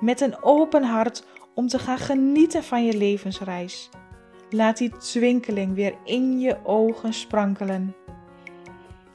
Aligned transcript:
met 0.00 0.20
een 0.20 0.42
open 0.42 0.82
hart 0.82 1.24
om 1.54 1.68
te 1.68 1.78
gaan 1.78 1.98
genieten 1.98 2.64
van 2.64 2.84
je 2.84 2.96
levensreis. 2.96 3.90
Laat 4.50 4.76
die 4.76 4.96
twinkeling 4.96 5.74
weer 5.74 5.94
in 6.04 6.40
je 6.40 6.64
ogen 6.64 7.12
sprankelen. 7.12 7.94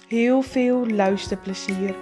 Heel 0.08 0.42
veel 0.42 0.88
luisterplezier. 0.88 1.96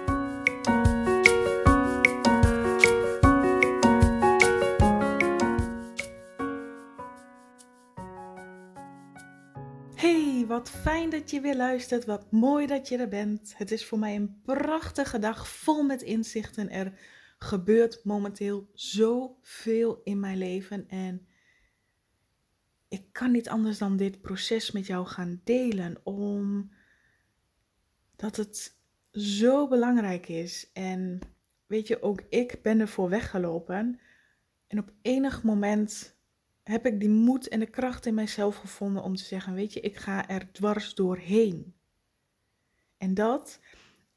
Hey, 9.94 10.44
wat 10.48 10.70
fijn 10.70 11.10
dat 11.10 11.30
je 11.30 11.40
weer 11.40 11.56
luistert. 11.56 12.04
Wat 12.04 12.26
mooi 12.30 12.66
dat 12.66 12.88
je 12.88 12.96
er 12.96 13.08
bent. 13.08 13.54
Het 13.56 13.70
is 13.70 13.86
voor 13.86 13.98
mij 13.98 14.14
een 14.14 14.40
prachtige 14.44 15.18
dag 15.18 15.48
vol 15.48 15.82
met 15.82 16.02
inzichten. 16.02 16.70
Er 16.70 16.92
gebeurt 17.44 18.04
momenteel 18.04 18.70
zoveel 18.74 20.00
in 20.04 20.20
mijn 20.20 20.38
leven 20.38 20.88
en 20.88 21.26
ik 22.88 23.12
kan 23.12 23.30
niet 23.30 23.48
anders 23.48 23.78
dan 23.78 23.96
dit 23.96 24.20
proces 24.20 24.70
met 24.70 24.86
jou 24.86 25.06
gaan 25.06 25.40
delen, 25.44 26.00
omdat 26.02 26.66
het 28.36 28.76
zo 29.12 29.68
belangrijk 29.68 30.28
is. 30.28 30.70
En 30.72 31.18
weet 31.66 31.86
je, 31.86 32.02
ook 32.02 32.22
ik 32.28 32.62
ben 32.62 32.80
ervoor 32.80 33.08
weggelopen. 33.08 34.00
En 34.66 34.78
op 34.78 34.92
enig 35.02 35.42
moment 35.42 36.16
heb 36.62 36.86
ik 36.86 37.00
die 37.00 37.08
moed 37.08 37.48
en 37.48 37.60
de 37.60 37.70
kracht 37.70 38.06
in 38.06 38.14
mijzelf 38.14 38.56
gevonden 38.56 39.02
om 39.02 39.16
te 39.16 39.24
zeggen: 39.24 39.54
Weet 39.54 39.72
je, 39.72 39.80
ik 39.80 39.96
ga 39.96 40.28
er 40.28 40.52
dwars 40.52 40.94
doorheen. 40.94 41.74
En 42.98 43.14
dat 43.14 43.60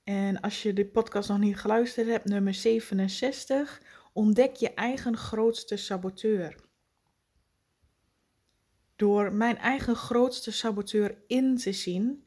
en 0.03 0.39
als 0.39 0.63
je 0.63 0.73
de 0.73 0.85
podcast 0.85 1.29
nog 1.29 1.39
niet 1.39 1.57
geluisterd 1.57 2.07
hebt, 2.07 2.25
nummer 2.25 2.53
67, 2.53 3.81
ontdek 4.13 4.55
je 4.55 4.73
eigen 4.73 5.17
grootste 5.17 5.77
saboteur. 5.77 6.55
Door 8.95 9.33
mijn 9.33 9.57
eigen 9.57 9.95
grootste 9.95 10.51
saboteur 10.51 11.17
in 11.27 11.57
te 11.57 11.71
zien 11.71 12.23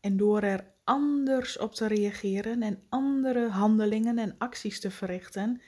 en 0.00 0.16
door 0.16 0.42
er 0.42 0.72
anders 0.84 1.58
op 1.58 1.74
te 1.74 1.86
reageren 1.86 2.62
en 2.62 2.82
andere 2.88 3.48
handelingen 3.48 4.18
en 4.18 4.34
acties 4.38 4.80
te 4.80 4.90
verrichten, 4.90 5.60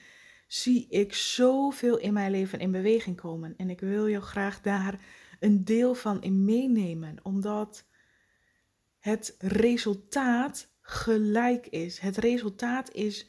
zie 0.47 0.87
ik 0.89 1.13
zoveel 1.13 1.97
in 1.97 2.13
mijn 2.13 2.31
leven 2.31 2.59
in 2.59 2.71
beweging 2.71 3.15
komen. 3.15 3.53
En 3.57 3.69
ik 3.69 3.79
wil 3.79 4.07
je 4.07 4.21
graag 4.21 4.61
daar 4.61 5.05
een 5.39 5.65
deel 5.65 5.93
van 5.93 6.21
in 6.21 6.45
meenemen, 6.45 7.17
omdat 7.23 7.85
het 8.99 9.35
resultaat 9.39 10.75
gelijk 10.89 11.67
is. 11.67 11.99
Het 11.99 12.17
resultaat 12.17 12.91
is 12.91 13.27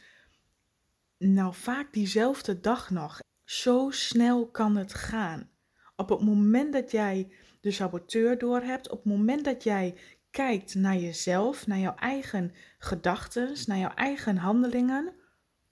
nou 1.19 1.54
vaak 1.54 1.92
diezelfde 1.92 2.60
dag 2.60 2.91
nog. 2.91 3.20
Zo 3.44 3.91
snel 3.91 4.48
kan 4.48 4.76
het 4.76 4.94
gaan. 4.94 5.50
Op 5.96 6.08
het 6.08 6.20
moment 6.20 6.72
dat 6.72 6.91
jij 6.91 7.32
de 7.60 7.70
saboteur 7.70 8.38
doorhebt, 8.38 8.91
op 8.91 9.04
het 9.04 9.12
moment 9.12 9.44
dat 9.44 9.62
jij 9.62 9.94
kijkt 10.30 10.74
naar 10.74 10.96
jezelf, 10.96 11.66
naar 11.66 11.78
jouw 11.78 11.94
eigen 11.94 12.52
gedachten, 12.78 13.56
naar 13.66 13.78
jouw 13.78 13.94
eigen 13.94 14.36
handelingen, 14.36 15.14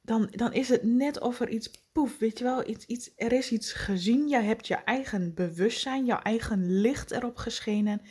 dan, 0.03 0.29
dan 0.31 0.53
is 0.53 0.69
het 0.69 0.83
net 0.83 1.21
of 1.21 1.41
er 1.41 1.49
iets 1.49 1.71
poef, 1.93 2.19
weet 2.19 2.39
je 2.39 2.45
wel, 2.45 2.69
iets, 2.69 2.85
iets, 2.87 3.13
er 3.17 3.33
is 3.33 3.51
iets 3.51 3.73
gezien. 3.73 4.29
Jij 4.29 4.45
hebt 4.45 4.67
je 4.67 4.75
eigen 4.75 5.35
bewustzijn, 5.35 6.05
jouw 6.05 6.21
eigen 6.23 6.81
licht 6.81 7.11
erop 7.11 7.37
geschenen 7.37 8.03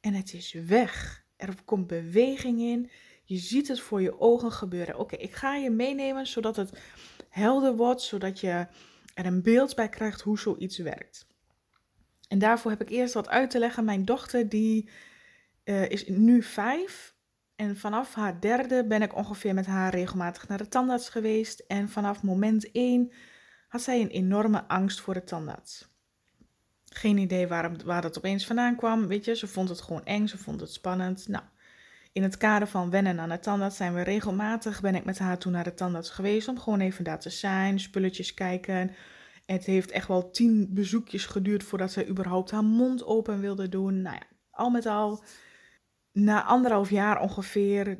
en 0.00 0.14
het 0.14 0.32
is 0.32 0.52
weg. 0.52 1.24
Er 1.36 1.54
komt 1.64 1.86
beweging 1.86 2.60
in. 2.60 2.90
Je 3.24 3.36
ziet 3.36 3.68
het 3.68 3.80
voor 3.80 4.02
je 4.02 4.20
ogen 4.20 4.52
gebeuren. 4.52 4.98
Oké, 4.98 5.16
ik 5.16 5.32
ga 5.32 5.54
je 5.54 5.70
meenemen 5.70 6.26
zodat 6.26 6.56
het 6.56 6.80
helder 7.28 7.76
wordt, 7.76 8.02
zodat 8.02 8.40
je 8.40 8.66
er 9.14 9.26
een 9.26 9.42
beeld 9.42 9.74
bij 9.74 9.88
krijgt 9.88 10.20
hoe 10.20 10.38
zoiets 10.38 10.78
werkt. 10.78 11.26
En 12.28 12.38
daarvoor 12.38 12.70
heb 12.70 12.80
ik 12.80 12.90
eerst 12.90 13.14
wat 13.14 13.28
uit 13.28 13.50
te 13.50 13.58
leggen. 13.58 13.84
Mijn 13.84 14.04
dochter 14.04 14.48
die 14.48 14.88
uh, 15.64 15.90
is 15.90 16.06
nu 16.06 16.42
vijf. 16.42 17.14
En 17.56 17.76
vanaf 17.76 18.14
haar 18.14 18.40
derde 18.40 18.86
ben 18.86 19.02
ik 19.02 19.16
ongeveer 19.16 19.54
met 19.54 19.66
haar 19.66 19.94
regelmatig 19.94 20.48
naar 20.48 20.58
de 20.58 20.68
tandarts 20.68 21.08
geweest. 21.08 21.60
En 21.60 21.88
vanaf 21.88 22.22
moment 22.22 22.70
één 22.70 23.12
had 23.68 23.82
zij 23.82 24.00
een 24.00 24.08
enorme 24.08 24.68
angst 24.68 25.00
voor 25.00 25.14
de 25.14 25.24
tandarts. 25.24 25.90
Geen 26.84 27.18
idee 27.18 27.48
waarom, 27.48 27.76
waar 27.84 28.02
dat 28.02 28.18
opeens 28.18 28.46
vandaan 28.46 28.76
kwam. 28.76 29.06
Weet 29.06 29.24
je, 29.24 29.36
ze 29.36 29.46
vond 29.46 29.68
het 29.68 29.80
gewoon 29.80 30.04
eng, 30.04 30.26
ze 30.26 30.38
vond 30.38 30.60
het 30.60 30.72
spannend. 30.72 31.28
Nou, 31.28 31.44
in 32.12 32.22
het 32.22 32.36
kader 32.36 32.68
van 32.68 32.90
wennen 32.90 33.20
aan 33.20 33.28
de 33.28 33.38
tandarts 33.38 33.76
zijn 33.76 33.94
we 33.94 34.02
regelmatig, 34.02 34.80
ben 34.80 34.94
ik 34.94 35.04
met 35.04 35.18
haar 35.18 35.38
toen 35.38 35.52
naar 35.52 35.64
de 35.64 35.74
tandarts 35.74 36.10
geweest 36.10 36.48
om 36.48 36.58
gewoon 36.58 36.80
even 36.80 37.04
daar 37.04 37.20
te 37.20 37.30
zijn, 37.30 37.80
spulletjes 37.80 38.34
kijken. 38.34 38.94
Het 39.46 39.64
heeft 39.64 39.90
echt 39.90 40.08
wel 40.08 40.30
tien 40.30 40.68
bezoekjes 40.70 41.26
geduurd 41.26 41.64
voordat 41.64 41.92
zij 41.92 42.08
überhaupt 42.08 42.50
haar 42.50 42.64
mond 42.64 43.04
open 43.04 43.40
wilde 43.40 43.68
doen. 43.68 44.02
Nou 44.02 44.16
ja, 44.16 44.26
al 44.50 44.70
met 44.70 44.86
al, 44.86 45.24
na 46.12 46.44
anderhalf 46.44 46.90
jaar 46.90 47.20
ongeveer, 47.20 47.98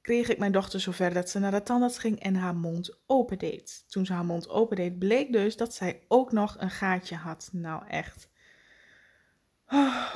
kreeg 0.00 0.28
ik 0.28 0.38
mijn 0.38 0.52
dochter 0.52 0.80
zover 0.80 1.14
dat 1.14 1.30
ze 1.30 1.38
naar 1.38 1.50
de 1.50 1.62
tandarts 1.62 1.98
ging 1.98 2.20
en 2.20 2.34
haar 2.34 2.56
mond 2.56 2.98
open 3.06 3.38
deed. 3.38 3.84
Toen 3.88 4.06
ze 4.06 4.12
haar 4.12 4.24
mond 4.24 4.48
open 4.48 4.76
deed, 4.76 4.98
bleek 4.98 5.32
dus 5.32 5.56
dat 5.56 5.74
zij 5.74 6.02
ook 6.08 6.32
nog 6.32 6.56
een 6.58 6.70
gaatje 6.70 7.16
had. 7.16 7.48
Nou 7.52 7.86
echt. 7.88 8.28
Oh, 9.68 10.14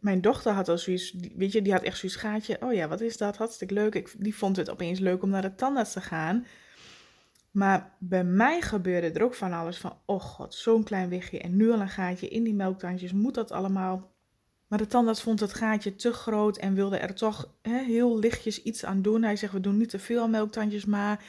mijn 0.00 0.20
dochter 0.20 0.52
had 0.52 0.68
al 0.68 0.78
zoiets, 0.78 1.14
weet 1.36 1.52
je, 1.52 1.62
die 1.62 1.72
had 1.72 1.82
echt 1.82 1.98
zoiets 1.98 2.18
gaatje. 2.18 2.56
Oh 2.60 2.72
ja, 2.72 2.88
wat 2.88 3.00
is 3.00 3.16
dat? 3.16 3.36
Hartstikke 3.36 3.74
leuk. 3.74 3.94
Ik, 3.94 4.14
die 4.18 4.34
vond 4.34 4.56
het 4.56 4.70
opeens 4.70 4.98
leuk 4.98 5.22
om 5.22 5.30
naar 5.30 5.42
de 5.42 5.54
tandarts 5.54 5.92
te 5.92 6.00
gaan. 6.00 6.46
Maar 7.50 7.96
bij 7.98 8.24
mij 8.24 8.60
gebeurde 8.60 9.10
er 9.10 9.22
ook 9.22 9.34
van 9.34 9.52
alles 9.52 9.78
van, 9.78 9.98
oh 10.06 10.20
god, 10.20 10.54
zo'n 10.54 10.84
klein 10.84 11.08
wichtje 11.08 11.40
en 11.40 11.56
nu 11.56 11.70
al 11.70 11.80
een 11.80 11.88
gaatje 11.88 12.28
in 12.28 12.44
die 12.44 12.54
melktandjes. 12.54 13.12
Moet 13.12 13.34
dat 13.34 13.52
allemaal? 13.52 14.10
Maar 14.68 14.78
de 14.78 14.86
tandarts 14.86 15.22
vond 15.22 15.40
het 15.40 15.54
gaatje 15.54 15.94
te 15.94 16.12
groot 16.12 16.56
en 16.56 16.74
wilde 16.74 16.96
er 16.96 17.14
toch 17.14 17.54
heel 17.62 18.18
lichtjes 18.18 18.62
iets 18.62 18.84
aan 18.84 19.02
doen. 19.02 19.22
Hij 19.22 19.36
zegt, 19.36 19.52
we 19.52 19.60
doen 19.60 19.76
niet 19.76 19.88
te 19.88 19.98
veel 19.98 20.28
melktandjes, 20.28 20.84
maar 20.84 21.24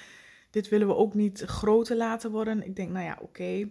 dit 0.50 0.70
willen 0.70 0.88
we 0.88 0.96
ook 0.96 1.14
niet 1.14 1.42
groter 1.42 1.96
laten 1.96 2.32
worden. 2.32 2.66
Ik 2.66 2.76
denk, 2.76 2.90
nou 2.90 3.06
ja, 3.06 3.18
oké. 3.22 3.70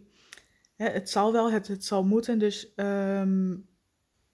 Het 0.76 1.10
zal 1.10 1.32
wel, 1.32 1.52
het, 1.52 1.84
zal 1.84 2.04
moeten. 2.04 2.38
Dus 2.38 2.72
um, 2.76 3.67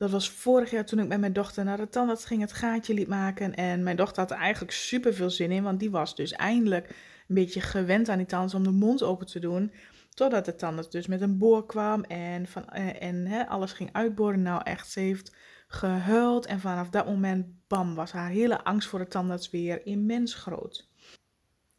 dat 0.04 0.12
was 0.12 0.30
vorig 0.30 0.70
jaar 0.70 0.84
toen 0.84 0.98
ik 0.98 1.08
met 1.08 1.20
mijn 1.20 1.32
dochter 1.32 1.64
naar 1.64 1.76
de 1.76 1.88
tandarts 1.88 2.24
ging, 2.24 2.40
het 2.40 2.52
gaatje 2.52 2.94
liet 2.94 3.08
maken. 3.08 3.54
En 3.54 3.82
mijn 3.82 3.96
dochter 3.96 4.22
had 4.22 4.30
er 4.30 4.36
eigenlijk 4.36 4.72
super 4.72 5.14
veel 5.14 5.30
zin 5.30 5.50
in, 5.50 5.62
want 5.62 5.80
die 5.80 5.90
was 5.90 6.14
dus 6.14 6.32
eindelijk 6.32 6.88
een 7.28 7.34
beetje 7.34 7.60
gewend 7.60 8.08
aan 8.08 8.16
die 8.16 8.26
tandarts 8.26 8.54
om 8.54 8.62
de 8.62 8.70
mond 8.70 9.02
open 9.02 9.26
te 9.26 9.38
doen. 9.38 9.72
Totdat 10.14 10.44
de 10.44 10.56
tandarts 10.56 10.90
dus 10.90 11.06
met 11.06 11.20
een 11.20 11.38
boor 11.38 11.66
kwam 11.66 12.02
en, 12.02 12.46
van, 12.46 12.68
eh, 12.68 13.02
en 13.02 13.48
alles 13.48 13.72
ging 13.72 13.92
uitboren. 13.92 14.42
Nou 14.42 14.60
echt, 14.64 14.90
ze 14.90 15.00
heeft 15.00 15.36
gehuild 15.68 16.46
en 16.46 16.60
vanaf 16.60 16.88
dat 16.88 17.06
moment, 17.06 17.46
bam, 17.66 17.94
was 17.94 18.12
haar 18.12 18.30
hele 18.30 18.64
angst 18.64 18.88
voor 18.88 18.98
de 18.98 19.08
tandarts 19.08 19.50
weer 19.50 19.86
immens 19.86 20.34
groot. 20.34 20.88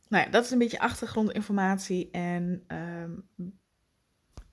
Nou 0.08 0.26
ja, 0.26 0.32
dat 0.32 0.46
is 0.46 0.52
een 0.52 0.58
beetje 0.58 0.80
achtergrondinformatie 0.80 2.10
en 2.12 2.64
ehm, 2.68 3.12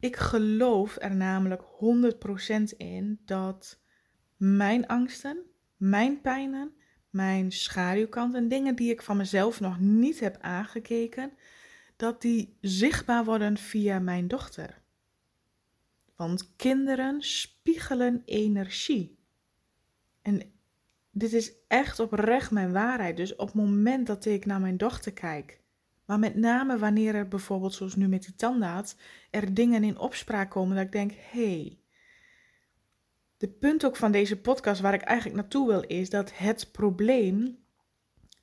ik 0.03 0.17
geloof 0.17 0.97
er 1.01 1.17
namelijk 1.17 1.63
100% 1.63 2.77
in 2.77 3.21
dat 3.25 3.81
mijn 4.37 4.87
angsten, 4.87 5.43
mijn 5.77 6.21
pijnen, 6.21 6.75
mijn 7.11 7.53
schaduwkanten, 7.53 8.49
dingen 8.49 8.77
die 8.77 8.91
ik 8.91 9.03
van 9.03 9.17
mezelf 9.17 9.61
nog 9.61 9.79
niet 9.81 10.21
heb 10.21 10.37
aangekeken, 10.41 11.33
dat 11.97 12.23
die 12.23 12.57
zichtbaar 12.61 13.25
worden 13.25 13.59
via 13.59 13.99
mijn 13.99 14.29
dochter. 14.29 14.83
Want 16.17 16.57
kinderen 16.57 17.23
spiegelen 17.23 18.23
energie. 18.25 19.19
En 20.23 20.53
dit 21.11 21.33
is 21.33 21.53
echt 21.69 22.01
oprecht 22.01 22.51
mijn 22.51 22.73
waarheid. 22.73 23.17
Dus 23.17 23.37
op 23.37 23.47
het 23.47 23.57
moment 23.57 24.07
dat 24.07 24.25
ik 24.25 24.47
naar 24.47 24.61
mijn 24.61 24.77
dochter 24.77 25.13
kijk 25.13 25.62
maar 26.13 26.21
met 26.21 26.37
name 26.37 26.79
wanneer 26.79 27.15
er 27.15 27.29
bijvoorbeeld, 27.29 27.75
zoals 27.75 27.95
nu 27.95 28.09
met 28.09 28.23
die 28.23 28.35
tandarts, 28.35 28.97
er 29.31 29.55
dingen 29.55 29.85
in 29.85 29.99
opspraak 29.99 30.51
komen 30.51 30.77
dat 30.77 30.85
ik 30.85 30.93
denk. 30.93 31.13
Hey, 31.31 31.79
de 33.37 33.49
punt 33.49 33.85
ook 33.85 33.97
van 33.97 34.13
deze 34.13 34.41
podcast 34.41 34.81
waar 34.81 34.95
ik 34.95 35.03
eigenlijk 35.03 35.41
naartoe 35.41 35.67
wil 35.67 35.81
is 35.81 36.11
dat 36.11 36.33
het 36.35 36.73
probleem 36.73 37.59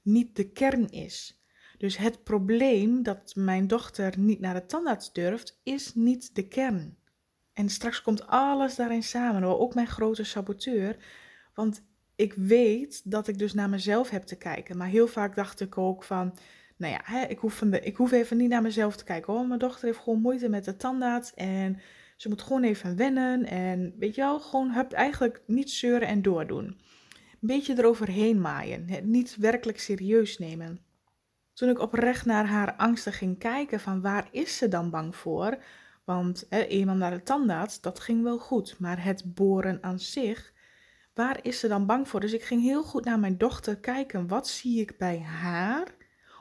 niet 0.01 0.35
de 0.35 0.51
kern 0.51 0.89
is. 0.89 1.43
Dus 1.77 1.97
het 1.97 2.23
probleem 2.23 3.03
dat 3.03 3.35
mijn 3.35 3.67
dochter 3.67 4.19
niet 4.19 4.39
naar 4.39 4.53
de 4.53 4.65
tandarts 4.65 5.13
durft, 5.13 5.59
is 5.63 5.93
niet 5.93 6.35
de 6.35 6.47
kern. 6.47 6.97
En 7.53 7.69
straks 7.69 8.01
komt 8.01 8.27
alles 8.27 8.75
daarin 8.75 9.03
samen, 9.03 9.43
ook 9.43 9.73
mijn 9.73 9.87
grote 9.87 10.23
saboteur. 10.23 10.97
Want 11.53 11.83
ik 12.15 12.33
weet 12.33 13.11
dat 13.11 13.27
ik 13.27 13.37
dus 13.37 13.53
naar 13.53 13.69
mezelf 13.69 14.09
heb 14.09 14.23
te 14.23 14.37
kijken. 14.37 14.77
Maar 14.77 14.87
heel 14.87 15.07
vaak 15.07 15.35
dacht 15.35 15.59
ik 15.59 15.77
ook 15.77 16.03
van, 16.03 16.37
nou 16.79 16.93
ja, 16.93 17.01
hè, 17.03 17.25
ik, 17.25 17.39
hoef 17.39 17.59
de, 17.59 17.79
ik 17.79 17.95
hoef 17.95 18.11
even 18.11 18.37
niet 18.37 18.49
naar 18.49 18.61
mezelf 18.61 18.95
te 18.95 19.03
kijken. 19.03 19.33
Oh, 19.33 19.47
mijn 19.47 19.59
dochter 19.59 19.85
heeft 19.85 19.99
gewoon 19.99 20.21
moeite 20.21 20.49
met 20.49 20.65
de 20.65 20.75
tandarts 20.75 21.33
en 21.33 21.79
ze 22.17 22.29
moet 22.29 22.41
gewoon 22.41 22.63
even 22.63 22.95
wennen. 22.95 23.45
En 23.45 23.93
weet 23.97 24.15
je 24.15 24.21
wel, 24.21 24.39
gewoon 24.39 24.69
heb 24.69 24.91
eigenlijk 24.91 25.41
niet 25.45 25.71
zeuren 25.71 26.07
en 26.07 26.21
doordoen. 26.21 26.65
Een 26.65 27.47
beetje 27.47 27.77
eroverheen 27.77 28.41
maaien, 28.41 28.85
niet 29.03 29.35
werkelijk 29.35 29.79
serieus 29.79 30.37
nemen. 30.37 30.79
Toen 31.53 31.69
ik 31.69 31.79
oprecht 31.79 32.25
naar 32.25 32.45
haar 32.45 32.75
angsten 32.75 33.13
ging 33.13 33.39
kijken 33.39 33.79
van 33.79 34.01
waar 34.01 34.27
is 34.31 34.57
ze 34.57 34.67
dan 34.67 34.89
bang 34.89 35.15
voor... 35.15 35.57
Want 36.03 36.45
hè, 36.49 36.59
eenmaal 36.59 36.95
naar 36.95 37.11
de 37.11 37.23
tandarts, 37.23 37.81
dat 37.81 37.99
ging 37.99 38.23
wel 38.23 38.37
goed. 38.37 38.79
Maar 38.79 39.03
het 39.03 39.33
boren 39.33 39.77
aan 39.81 39.99
zich, 39.99 40.53
waar 41.13 41.39
is 41.41 41.59
ze 41.59 41.67
dan 41.67 41.85
bang 41.85 42.07
voor? 42.07 42.19
Dus 42.19 42.33
ik 42.33 42.43
ging 42.43 42.61
heel 42.61 42.83
goed 42.83 43.05
naar 43.05 43.19
mijn 43.19 43.37
dochter 43.37 43.77
kijken. 43.77 44.27
Wat 44.27 44.47
zie 44.47 44.79
ik 44.79 44.97
bij 44.97 45.19
haar? 45.19 45.98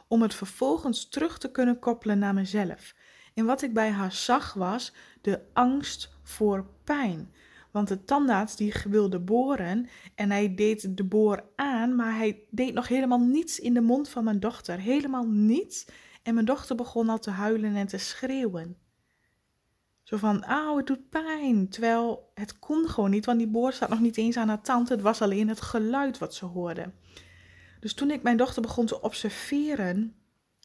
Om 0.09 0.23
het 0.23 0.35
vervolgens 0.35 1.09
terug 1.09 1.39
te 1.39 1.51
kunnen 1.51 1.79
koppelen 1.79 2.19
naar 2.19 2.35
mezelf. 2.35 2.95
En 3.35 3.45
wat 3.45 3.63
ik 3.63 3.75
bij 3.75 3.91
haar 3.91 4.13
zag 4.13 4.55
was 4.55 4.93
de 5.21 5.41
angst 5.53 6.13
voor 6.23 6.67
pijn. 6.85 7.33
Want 7.71 7.89
de 7.89 8.05
tandarts 8.05 8.57
die 8.57 8.75
wilde 8.89 9.21
boren 9.21 9.89
en 10.15 10.31
hij 10.31 10.55
deed 10.55 10.97
de 10.97 11.05
boor 11.05 11.45
aan, 11.57 11.97
maar 11.97 12.17
hij 12.17 12.43
deed 12.51 12.75
nog 12.75 12.89
helemaal 12.89 13.21
niets 13.21 13.59
in 13.59 13.75
de 13.75 13.81
mond 13.81 14.09
van 14.09 14.25
mijn 14.25 14.41
dochter. 14.41 14.79
Helemaal 14.79 15.27
niets. 15.27 15.87
En 16.23 16.35
mijn 16.35 16.47
dochter 16.47 16.77
begon 16.77 17.09
al 17.09 17.19
te 17.19 17.31
huilen 17.31 17.77
en 17.77 17.87
te 17.87 17.99
schreeuwen. 17.99 18.77
Zo 20.03 20.17
van, 20.17 20.45
auw, 20.45 20.77
het 20.77 20.87
doet 20.87 21.09
pijn. 21.09 21.69
Terwijl 21.69 22.31
het 22.35 22.59
kon 22.59 22.89
gewoon 22.89 23.11
niet, 23.11 23.27
want 23.27 23.39
die 23.39 23.49
boor 23.49 23.73
staat 23.73 23.89
nog 23.89 24.01
niet 24.01 24.17
eens 24.17 24.37
aan 24.37 24.49
haar 24.49 24.63
tand. 24.63 24.89
Het 24.89 25.01
was 25.01 25.23
alleen 25.23 25.49
het 25.49 25.61
geluid 25.61 26.19
wat 26.19 26.35
ze 26.35 26.45
hoorde. 26.45 26.93
Dus 27.81 27.95
toen 27.95 28.11
ik 28.11 28.23
mijn 28.23 28.37
dochter 28.37 28.63
begon 28.63 28.87
te 28.87 29.01
observeren, 29.01 30.17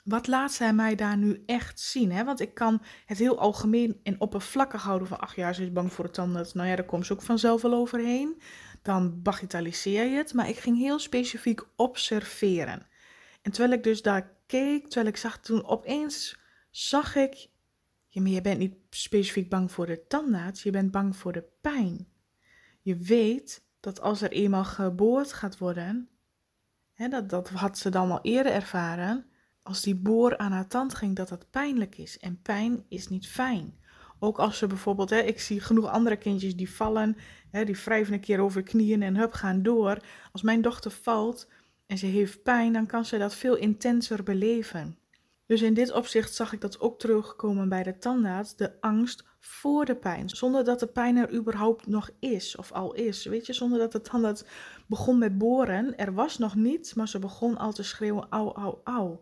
wat 0.03 0.27
laat 0.27 0.51
zij 0.51 0.73
mij 0.73 0.95
daar 0.95 1.17
nu 1.17 1.43
echt 1.45 1.79
zien? 1.79 2.11
Hè? 2.11 2.23
Want 2.23 2.39
ik 2.39 2.53
kan 2.53 2.81
het 3.05 3.17
heel 3.17 3.39
algemeen 3.39 3.99
en 4.03 4.21
oppervlakkig 4.21 4.81
houden 4.81 5.07
van, 5.07 5.19
ach 5.19 5.35
ja, 5.35 5.53
ze 5.53 5.63
is 5.63 5.71
bang 5.71 5.93
voor 5.93 6.05
de 6.05 6.11
tanden. 6.11 6.47
Nou 6.53 6.67
ja, 6.67 6.75
daar 6.75 6.85
komt 6.85 7.05
ze 7.05 7.13
ook 7.13 7.21
vanzelf 7.21 7.61
wel 7.61 7.73
overheen. 7.73 8.41
Dan 8.81 9.21
bagatelliseer 9.21 10.05
je 10.05 10.15
het. 10.15 10.33
Maar 10.33 10.49
ik 10.49 10.57
ging 10.57 10.77
heel 10.77 10.99
specifiek 10.99 11.63
observeren. 11.75 12.87
En 13.41 13.51
terwijl 13.51 13.73
ik 13.73 13.83
dus 13.83 14.01
daar 14.01 14.31
keek, 14.45 14.83
terwijl 14.83 15.07
ik 15.07 15.17
zag, 15.17 15.39
toen 15.39 15.65
opeens 15.65 16.37
zag 16.69 17.15
ik 17.15 17.51
je 18.21 18.41
bent 18.41 18.59
niet 18.59 18.75
specifiek 18.89 19.49
bang 19.49 19.71
voor 19.71 19.85
de 19.85 20.07
tandarts, 20.07 20.63
je 20.63 20.71
bent 20.71 20.91
bang 20.91 21.15
voor 21.15 21.31
de 21.31 21.45
pijn. 21.61 22.07
Je 22.81 22.95
weet 22.95 23.63
dat 23.79 24.01
als 24.01 24.21
er 24.21 24.31
eenmaal 24.31 24.63
geboord 24.63 25.33
gaat 25.33 25.57
worden, 25.57 26.09
dat, 27.09 27.29
dat 27.29 27.49
had 27.49 27.77
ze 27.77 27.89
dan 27.89 28.11
al 28.11 28.19
eerder 28.21 28.51
ervaren, 28.51 29.25
als 29.61 29.81
die 29.81 29.95
boor 29.95 30.37
aan 30.37 30.51
haar 30.51 30.67
tand 30.67 30.95
ging, 30.95 31.15
dat 31.15 31.29
dat 31.29 31.49
pijnlijk 31.49 31.97
is. 31.97 32.19
En 32.19 32.41
pijn 32.41 32.85
is 32.89 33.07
niet 33.07 33.27
fijn. 33.27 33.81
Ook 34.19 34.39
als 34.39 34.57
ze 34.57 34.67
bijvoorbeeld, 34.67 35.09
hè, 35.09 35.19
ik 35.19 35.39
zie 35.39 35.59
genoeg 35.59 35.87
andere 35.87 36.15
kindjes 36.15 36.55
die 36.55 36.71
vallen, 36.71 37.17
hè, 37.51 37.65
die 37.65 37.77
wrijven 37.83 38.13
een 38.13 38.19
keer 38.19 38.39
over 38.39 38.63
knieën 38.63 39.01
en 39.01 39.15
hup 39.15 39.33
gaan 39.33 39.63
door. 39.63 39.97
Als 40.31 40.41
mijn 40.41 40.61
dochter 40.61 40.91
valt 40.91 41.47
en 41.85 41.97
ze 41.97 42.05
heeft 42.05 42.43
pijn, 42.43 42.73
dan 42.73 42.85
kan 42.85 43.05
ze 43.05 43.17
dat 43.17 43.35
veel 43.35 43.55
intenser 43.55 44.23
beleven. 44.23 44.97
Dus 45.45 45.61
in 45.61 45.73
dit 45.73 45.91
opzicht 45.91 46.33
zag 46.33 46.53
ik 46.53 46.61
dat 46.61 46.79
ook 46.79 46.99
terugkomen 46.99 47.69
bij 47.69 47.83
de 47.83 47.97
tandarts, 47.97 48.55
de 48.55 48.81
angst 48.81 49.23
voor 49.39 49.85
de 49.85 49.95
pijn. 49.95 50.29
Zonder 50.29 50.63
dat 50.63 50.79
de 50.79 50.87
pijn 50.87 51.17
er 51.17 51.33
überhaupt 51.33 51.87
nog 51.87 52.09
is 52.19 52.55
of 52.55 52.71
al 52.71 52.93
is. 52.93 53.25
Weet 53.25 53.45
je, 53.45 53.53
zonder 53.53 53.79
dat 53.79 53.91
de 53.91 54.01
tandarts 54.01 54.43
begon 54.93 55.17
met 55.17 55.37
boren. 55.37 55.97
Er 55.97 56.13
was 56.13 56.37
nog 56.37 56.55
niets, 56.55 56.93
maar 56.93 57.07
ze 57.07 57.19
begon 57.19 57.57
al 57.57 57.73
te 57.73 57.83
schreeuwen, 57.83 58.27
au, 58.29 58.53
au, 58.55 58.77
au. 58.83 59.19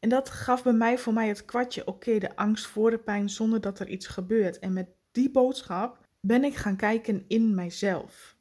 En 0.00 0.08
dat 0.08 0.30
gaf 0.30 0.62
bij 0.62 0.72
mij 0.72 0.98
voor 0.98 1.12
mij 1.12 1.28
het 1.28 1.44
kwartje, 1.44 1.86
oké, 1.86 2.18
de 2.18 2.36
angst 2.36 2.66
voor 2.66 2.90
de 2.90 2.98
pijn 2.98 3.28
zonder 3.30 3.60
dat 3.60 3.78
er 3.78 3.88
iets 3.88 4.06
gebeurt. 4.06 4.58
En 4.58 4.72
met 4.72 4.88
die 5.12 5.30
boodschap 5.30 6.06
ben 6.20 6.44
ik 6.44 6.54
gaan 6.54 6.76
kijken 6.76 7.24
in 7.28 7.54
mijzelf. 7.54 8.36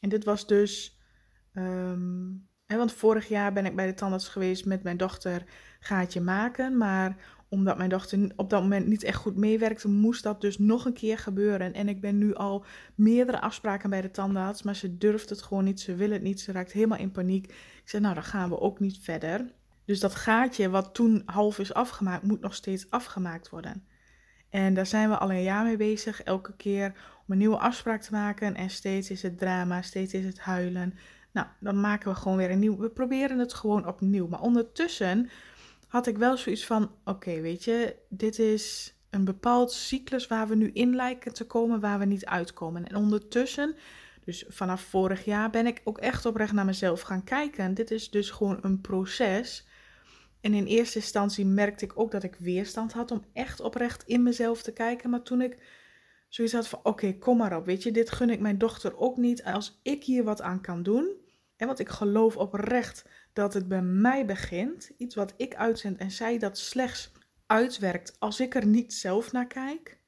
En 0.00 0.08
dit 0.08 0.24
was 0.24 0.46
dus 0.46 0.98
ehm, 1.52 2.30
want 2.66 2.92
vorig 2.92 3.28
jaar 3.28 3.52
ben 3.52 3.66
ik 3.66 3.76
bij 3.76 3.86
de 3.86 3.94
tandarts 3.94 4.28
geweest 4.28 4.64
met 4.64 4.82
mijn 4.82 4.96
dochter 4.96 5.44
gaatje 5.80 6.20
maken. 6.20 6.76
Maar 6.76 7.16
omdat 7.52 7.76
mijn 7.76 7.88
dochter 7.88 8.32
op 8.36 8.50
dat 8.50 8.62
moment 8.62 8.86
niet 8.86 9.02
echt 9.02 9.16
goed 9.16 9.36
meewerkte, 9.36 9.88
moest 9.88 10.22
dat 10.22 10.40
dus 10.40 10.58
nog 10.58 10.84
een 10.84 10.92
keer 10.92 11.18
gebeuren. 11.18 11.72
En 11.72 11.88
ik 11.88 12.00
ben 12.00 12.18
nu 12.18 12.34
al 12.34 12.64
meerdere 12.94 13.40
afspraken 13.40 13.90
bij 13.90 14.00
de 14.00 14.10
tandarts, 14.10 14.62
maar 14.62 14.76
ze 14.76 14.98
durft 14.98 15.30
het 15.30 15.42
gewoon 15.42 15.64
niet. 15.64 15.80
Ze 15.80 15.94
wil 15.94 16.10
het 16.10 16.22
niet. 16.22 16.40
Ze 16.40 16.52
raakt 16.52 16.72
helemaal 16.72 16.98
in 16.98 17.10
paniek. 17.10 17.46
Ik 17.46 17.82
zei, 17.84 18.02
nou 18.02 18.14
dan 18.14 18.24
gaan 18.24 18.48
we 18.48 18.60
ook 18.60 18.80
niet 18.80 18.98
verder. 18.98 19.52
Dus 19.84 20.00
dat 20.00 20.14
gaatje 20.14 20.70
wat 20.70 20.94
toen 20.94 21.22
half 21.24 21.58
is 21.58 21.74
afgemaakt, 21.74 22.22
moet 22.22 22.40
nog 22.40 22.54
steeds 22.54 22.90
afgemaakt 22.90 23.48
worden. 23.48 23.84
En 24.50 24.74
daar 24.74 24.86
zijn 24.86 25.08
we 25.08 25.18
al 25.18 25.30
een 25.30 25.42
jaar 25.42 25.64
mee 25.64 25.76
bezig, 25.76 26.22
elke 26.22 26.56
keer 26.56 26.86
om 27.26 27.32
een 27.32 27.38
nieuwe 27.38 27.58
afspraak 27.58 28.02
te 28.02 28.12
maken. 28.12 28.54
En 28.54 28.70
steeds 28.70 29.10
is 29.10 29.22
het 29.22 29.38
drama, 29.38 29.82
steeds 29.82 30.14
is 30.14 30.24
het 30.24 30.38
huilen. 30.38 30.94
Nou, 31.32 31.46
dan 31.60 31.80
maken 31.80 32.12
we 32.12 32.18
gewoon 32.18 32.36
weer 32.36 32.50
een 32.50 32.58
nieuw. 32.58 32.76
We 32.76 32.90
proberen 32.90 33.38
het 33.38 33.54
gewoon 33.54 33.86
opnieuw. 33.86 34.28
Maar 34.28 34.40
ondertussen 34.40 35.30
had 35.92 36.06
ik 36.06 36.18
wel 36.18 36.36
zoiets 36.36 36.66
van: 36.66 36.90
oké, 37.04 37.40
weet 37.40 37.64
je, 37.64 37.96
dit 38.08 38.38
is 38.38 38.94
een 39.10 39.24
bepaald 39.24 39.72
cyclus 39.72 40.26
waar 40.26 40.48
we 40.48 40.54
nu 40.54 40.70
in 40.72 40.94
lijken 40.94 41.32
te 41.32 41.46
komen, 41.46 41.80
waar 41.80 41.98
we 41.98 42.04
niet 42.04 42.26
uitkomen. 42.26 42.88
En 42.88 42.96
ondertussen, 42.96 43.74
dus 44.24 44.44
vanaf 44.48 44.82
vorig 44.82 45.24
jaar, 45.24 45.50
ben 45.50 45.66
ik 45.66 45.80
ook 45.84 45.98
echt 45.98 46.26
oprecht 46.26 46.52
naar 46.52 46.64
mezelf 46.64 47.00
gaan 47.00 47.24
kijken. 47.24 47.74
Dit 47.74 47.90
is 47.90 48.10
dus 48.10 48.30
gewoon 48.30 48.58
een 48.62 48.80
proces. 48.80 49.66
En 50.40 50.54
in 50.54 50.66
eerste 50.66 50.98
instantie 50.98 51.46
merkte 51.46 51.84
ik 51.84 51.98
ook 51.98 52.10
dat 52.10 52.22
ik 52.22 52.36
weerstand 52.38 52.92
had 52.92 53.10
om 53.10 53.24
echt 53.32 53.60
oprecht 53.60 54.02
in 54.06 54.22
mezelf 54.22 54.62
te 54.62 54.72
kijken. 54.72 55.10
Maar 55.10 55.22
toen 55.22 55.40
ik 55.40 55.58
zoiets 56.28 56.54
had 56.54 56.68
van: 56.68 56.80
oké, 56.82 57.18
kom 57.18 57.36
maar 57.36 57.56
op, 57.56 57.66
weet 57.66 57.82
je, 57.82 57.90
dit 57.90 58.10
gun 58.10 58.30
ik 58.30 58.40
mijn 58.40 58.58
dochter 58.58 58.96
ook 58.98 59.16
niet. 59.16 59.44
Als 59.44 59.80
ik 59.82 60.04
hier 60.04 60.24
wat 60.24 60.42
aan 60.42 60.60
kan 60.60 60.82
doen, 60.82 61.20
en 61.56 61.66
want 61.66 61.78
ik 61.78 61.88
geloof 61.88 62.36
oprecht 62.36 63.04
dat 63.32 63.54
het 63.54 63.68
bij 63.68 63.82
mij 63.82 64.26
begint. 64.26 64.90
Iets 64.96 65.14
wat 65.14 65.34
ik 65.36 65.54
uitzend 65.54 65.98
en 65.98 66.10
zij 66.10 66.38
dat 66.38 66.58
slechts 66.58 67.12
uitwerkt 67.46 68.16
als 68.18 68.40
ik 68.40 68.54
er 68.54 68.66
niet 68.66 68.94
zelf 68.94 69.32
naar 69.32 69.46
kijk. 69.46 70.00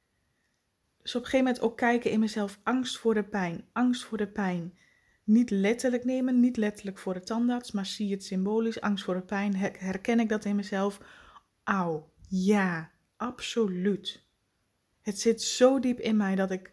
Dus 1.03 1.15
op 1.15 1.21
een 1.21 1.29
gegeven 1.29 1.47
moment 1.47 1.65
ook 1.65 1.77
kijken 1.77 2.11
in 2.11 2.21
mezelf 2.21 2.61
angst 2.63 2.99
voor 2.99 3.15
de 3.15 3.25
pijn. 3.25 3.69
Angst 3.73 4.05
voor 4.05 4.19
de 4.19 4.29
pijn. 4.29 4.79
Niet 5.25 5.51
letterlijk 5.51 6.05
nemen, 6.05 6.41
niet 6.41 6.57
letterlijk 6.57 6.99
voor 6.99 7.15
de 7.15 7.21
tandarts, 7.21 7.73
maar 7.73 7.87
zie 7.87 8.11
het 8.11 8.25
symbolisch. 8.25 8.81
Angst 8.81 9.05
voor 9.05 9.15
de 9.15 9.23
pijn. 9.23 9.57
Herken 9.57 10.21
ik 10.21 10.29
dat 10.29 10.45
in 10.45 10.57
mezelf? 10.57 11.01
Auw, 11.63 12.13
ja, 12.29 12.91
absoluut. 13.17 14.23
Het 15.01 15.21
zit 15.21 15.43
zo 15.43 15.81
diep 15.81 15.99
in 15.99 16.17
mij 16.17 16.35
dat 16.35 16.51
ik 16.51 16.73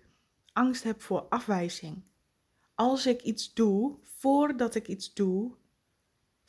angst 0.53 0.84
heb 0.84 1.01
voor 1.01 1.22
afwijzing 1.22 2.03
als 2.81 3.05
ik 3.05 3.22
iets 3.22 3.53
doe, 3.53 3.98
voordat 4.03 4.75
ik 4.75 4.88
iets 4.88 5.13
doe, 5.13 5.55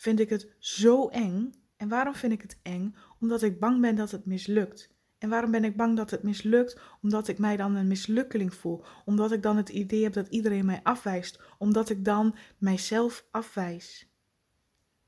vind 0.03 0.21
ik 0.21 0.29
het 0.29 0.49
zo 0.59 1.09
eng. 1.09 1.53
En 1.77 1.89
waarom 1.89 2.15
vind 2.15 2.33
ik 2.33 2.43
het 2.43 2.59
eng? 2.63 2.95
Omdat 3.21 3.43
ik 3.43 3.61
bang 3.61 3.81
ben 3.81 3.95
dat 3.95 4.11
het 4.11 4.27
mislukt. 4.27 4.91
En 5.19 5.29
waarom 5.29 5.51
ben 5.51 5.65
ik 5.65 5.77
bang 5.77 5.97
dat 5.97 6.11
het 6.11 6.23
mislukt? 6.23 6.81
Omdat 7.03 7.29
ik 7.29 7.39
mij 7.39 7.57
dan 7.57 7.75
een 7.75 7.87
mislukkeling 7.87 8.55
voel. 8.55 8.85
Omdat 9.05 9.33
ik 9.33 9.43
dan 9.43 9.57
het 9.57 9.69
idee 9.69 10.03
heb 10.03 10.13
dat 10.13 10.29
iedereen 10.29 10.65
mij 10.65 10.81
afwijst. 10.83 11.41
Omdat 11.59 11.91
ik 11.91 12.05
dan 12.05 12.37
mijzelf 12.59 13.27
afwijs. 13.31 14.11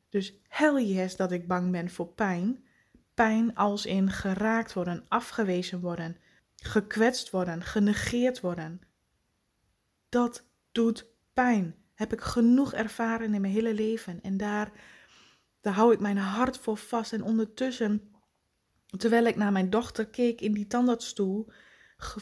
Dus 0.09 0.41
hell 0.49 0.85
yes 0.85 1.17
dat 1.17 1.33
ik 1.33 1.49
bang 1.49 1.71
ben 1.71 1.91
voor 1.91 2.09
pijn. 2.09 2.65
Pijn 3.15 3.55
als 3.55 3.87
in 3.87 4.11
geraakt 4.11 4.73
worden, 4.73 5.05
afgewezen 5.09 5.81
worden, 5.81 6.17
gekwetst 6.57 7.31
worden, 7.31 7.63
genegeerd 7.63 8.41
worden. 8.41 8.81
Dat 10.09 10.47
doet 10.73 11.07
pijn 11.33 11.84
heb 11.95 12.13
ik 12.13 12.21
genoeg 12.21 12.73
ervaren 12.73 13.35
in 13.35 13.41
mijn 13.41 13.53
hele 13.53 13.75
leven. 13.75 14.21
En 14.23 14.37
daar, 14.37 14.73
daar 15.61 15.75
hou 15.75 15.93
ik 15.93 16.01
mijn 16.01 16.17
hart 16.17 16.59
voor 16.59 16.77
vast. 16.77 17.13
En 17.13 17.23
ondertussen, 17.23 18.13
terwijl 18.97 19.25
ik 19.25 19.37
naar 19.37 19.53
mijn 19.53 19.71
dochter 19.71 20.07
keek 20.07 20.41
in 20.41 20.53
die 20.53 20.67
tandartsstoel, 20.67 21.51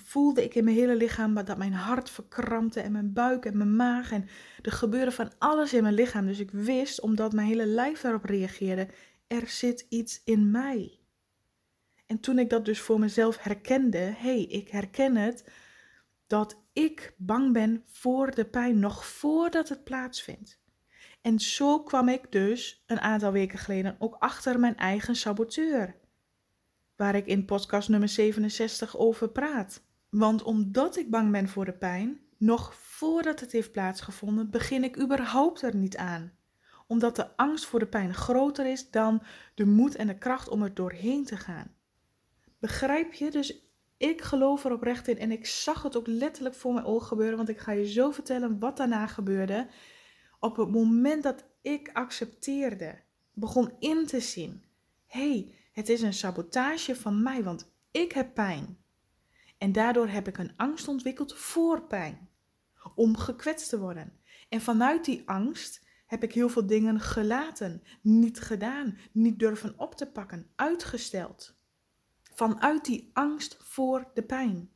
voelde 0.04 0.44
ik 0.44 0.54
in 0.54 0.64
mijn 0.64 0.76
hele 0.76 0.96
lichaam 0.96 1.34
dat 1.34 1.56
mijn 1.56 1.72
hart 1.72 2.10
verkrampte 2.10 2.80
en 2.80 2.92
mijn 2.92 3.12
buik 3.12 3.44
en 3.44 3.56
mijn 3.56 3.76
maag. 3.76 4.12
En 4.12 4.28
er 4.62 4.72
gebeurde 4.72 5.12
van 5.12 5.30
alles 5.38 5.74
in 5.74 5.82
mijn 5.82 5.94
lichaam. 5.94 6.26
Dus 6.26 6.38
ik 6.38 6.50
wist, 6.50 7.00
omdat 7.00 7.32
mijn 7.32 7.48
hele 7.48 7.66
lijf 7.66 8.00
daarop 8.00 8.24
reageerde, 8.24 8.88
er 9.26 9.48
zit 9.48 9.86
iets 9.88 10.20
in 10.24 10.50
mij. 10.50 11.00
En 12.06 12.20
toen 12.20 12.38
ik 12.38 12.50
dat 12.50 12.64
dus 12.64 12.80
voor 12.80 12.98
mezelf 12.98 13.38
herkende, 13.38 13.98
hé, 13.98 14.14
hey, 14.14 14.42
ik 14.42 14.68
herken 14.68 15.16
het, 15.16 15.44
dat 16.32 16.62
ik 16.72 17.14
bang 17.16 17.52
ben 17.52 17.84
voor 17.86 18.30
de 18.30 18.44
pijn 18.44 18.78
nog 18.78 19.06
voordat 19.06 19.68
het 19.68 19.84
plaatsvindt. 19.84 20.60
En 21.22 21.38
zo 21.38 21.82
kwam 21.82 22.08
ik 22.08 22.32
dus 22.32 22.84
een 22.86 23.00
aantal 23.00 23.32
weken 23.32 23.58
geleden 23.58 23.96
ook 23.98 24.14
achter 24.18 24.60
mijn 24.60 24.76
eigen 24.76 25.16
saboteur, 25.16 25.96
waar 26.96 27.14
ik 27.14 27.26
in 27.26 27.44
podcast 27.44 27.88
nummer 27.88 28.08
67 28.08 28.96
over 28.96 29.28
praat. 29.28 29.82
Want 30.08 30.42
omdat 30.42 30.96
ik 30.96 31.10
bang 31.10 31.30
ben 31.30 31.48
voor 31.48 31.64
de 31.64 31.72
pijn, 31.72 32.20
nog 32.38 32.74
voordat 32.74 33.40
het 33.40 33.52
heeft 33.52 33.72
plaatsgevonden, 33.72 34.50
begin 34.50 34.84
ik 34.84 35.00
überhaupt 35.00 35.62
er 35.62 35.76
niet 35.76 35.96
aan. 35.96 36.32
Omdat 36.86 37.16
de 37.16 37.36
angst 37.36 37.64
voor 37.64 37.78
de 37.78 37.86
pijn 37.86 38.14
groter 38.14 38.66
is 38.66 38.90
dan 38.90 39.22
de 39.54 39.64
moed 39.64 39.94
en 39.94 40.06
de 40.06 40.18
kracht 40.18 40.48
om 40.48 40.62
er 40.62 40.74
doorheen 40.74 41.24
te 41.24 41.36
gaan. 41.36 41.74
Begrijp 42.58 43.12
je? 43.12 43.30
Dus 43.30 43.71
ik 44.02 44.22
geloof 44.22 44.64
er 44.64 44.72
oprecht 44.72 45.08
in 45.08 45.18
en 45.18 45.30
ik 45.30 45.46
zag 45.46 45.82
het 45.82 45.96
ook 45.96 46.06
letterlijk 46.06 46.54
voor 46.54 46.72
mijn 46.72 46.86
ogen 46.86 47.06
gebeuren, 47.06 47.36
want 47.36 47.48
ik 47.48 47.58
ga 47.58 47.72
je 47.72 47.86
zo 47.86 48.10
vertellen 48.10 48.58
wat 48.58 48.76
daarna 48.76 49.06
gebeurde. 49.06 49.68
Op 50.40 50.56
het 50.56 50.70
moment 50.70 51.22
dat 51.22 51.44
ik 51.60 51.90
accepteerde, 51.92 52.98
begon 53.32 53.72
in 53.78 54.06
te 54.06 54.20
zien: 54.20 54.64
hé, 55.06 55.30
hey, 55.30 55.54
het 55.72 55.88
is 55.88 56.02
een 56.02 56.12
sabotage 56.12 56.96
van 56.96 57.22
mij, 57.22 57.42
want 57.42 57.72
ik 57.90 58.12
heb 58.12 58.34
pijn. 58.34 58.78
En 59.58 59.72
daardoor 59.72 60.08
heb 60.08 60.28
ik 60.28 60.38
een 60.38 60.56
angst 60.56 60.88
ontwikkeld 60.88 61.34
voor 61.34 61.82
pijn, 61.82 62.28
om 62.94 63.16
gekwetst 63.16 63.68
te 63.68 63.78
worden. 63.78 64.12
En 64.48 64.60
vanuit 64.60 65.04
die 65.04 65.22
angst 65.28 65.86
heb 66.06 66.22
ik 66.22 66.32
heel 66.32 66.48
veel 66.48 66.66
dingen 66.66 67.00
gelaten, 67.00 67.82
niet 68.00 68.40
gedaan, 68.40 68.98
niet 69.12 69.38
durven 69.38 69.74
op 69.76 69.94
te 69.94 70.06
pakken, 70.06 70.50
uitgesteld. 70.56 71.60
Vanuit 72.34 72.84
die 72.84 73.10
angst 73.12 73.56
voor 73.60 74.10
de 74.14 74.22
pijn. 74.22 74.70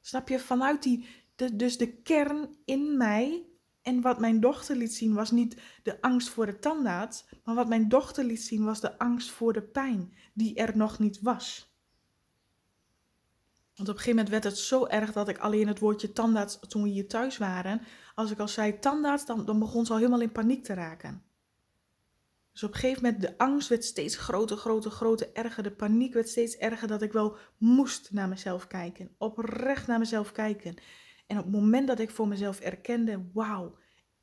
Snap 0.00 0.28
je? 0.28 0.38
Vanuit 0.38 0.82
die, 0.82 1.06
de, 1.34 1.56
dus 1.56 1.78
de 1.78 1.92
kern 1.92 2.56
in 2.64 2.96
mij. 2.96 3.48
En 3.82 4.00
wat 4.00 4.18
mijn 4.18 4.40
dochter 4.40 4.76
liet 4.76 4.94
zien 4.94 5.14
was 5.14 5.30
niet 5.30 5.60
de 5.82 6.00
angst 6.00 6.28
voor 6.28 6.46
de 6.46 6.58
tandarts, 6.58 7.24
maar 7.44 7.54
wat 7.54 7.68
mijn 7.68 7.88
dochter 7.88 8.24
liet 8.24 8.42
zien 8.42 8.64
was 8.64 8.80
de 8.80 8.98
angst 8.98 9.30
voor 9.30 9.52
de 9.52 9.62
pijn 9.62 10.14
die 10.34 10.54
er 10.54 10.76
nog 10.76 10.98
niet 10.98 11.20
was. 11.20 11.74
Want 13.74 13.88
op 13.88 13.94
een 13.94 14.00
gegeven 14.00 14.10
moment 14.10 14.28
werd 14.28 14.44
het 14.44 14.58
zo 14.58 14.86
erg 14.86 15.12
dat 15.12 15.28
ik 15.28 15.38
alleen 15.38 15.68
het 15.68 15.78
woordje 15.78 16.12
tandarts, 16.12 16.58
toen 16.68 16.82
we 16.82 16.88
hier 16.88 17.08
thuis 17.08 17.38
waren, 17.38 17.80
als 18.14 18.30
ik 18.30 18.38
al 18.38 18.48
zei 18.48 18.78
tandarts, 18.78 19.26
dan, 19.26 19.44
dan 19.44 19.58
begon 19.58 19.86
ze 19.86 19.92
al 19.92 19.98
helemaal 19.98 20.20
in 20.20 20.32
paniek 20.32 20.64
te 20.64 20.74
raken. 20.74 21.22
Dus 22.54 22.62
op 22.62 22.74
een 22.74 22.80
gegeven 22.80 23.02
moment, 23.02 23.22
de 23.22 23.38
angst 23.38 23.68
werd 23.68 23.84
steeds 23.84 24.16
groter, 24.16 24.56
groter, 24.56 24.90
groter, 24.90 25.32
erger. 25.32 25.62
De 25.62 25.70
paniek 25.70 26.12
werd 26.14 26.28
steeds 26.28 26.56
erger 26.56 26.88
dat 26.88 27.02
ik 27.02 27.12
wel 27.12 27.36
moest 27.58 28.12
naar 28.12 28.28
mezelf 28.28 28.66
kijken. 28.66 29.14
Oprecht 29.18 29.86
naar 29.86 29.98
mezelf 29.98 30.32
kijken. 30.32 30.74
En 31.26 31.38
op 31.38 31.44
het 31.44 31.52
moment 31.52 31.86
dat 31.86 31.98
ik 31.98 32.10
voor 32.10 32.28
mezelf 32.28 32.60
erkende, 32.60 33.24
wauw, 33.32 33.76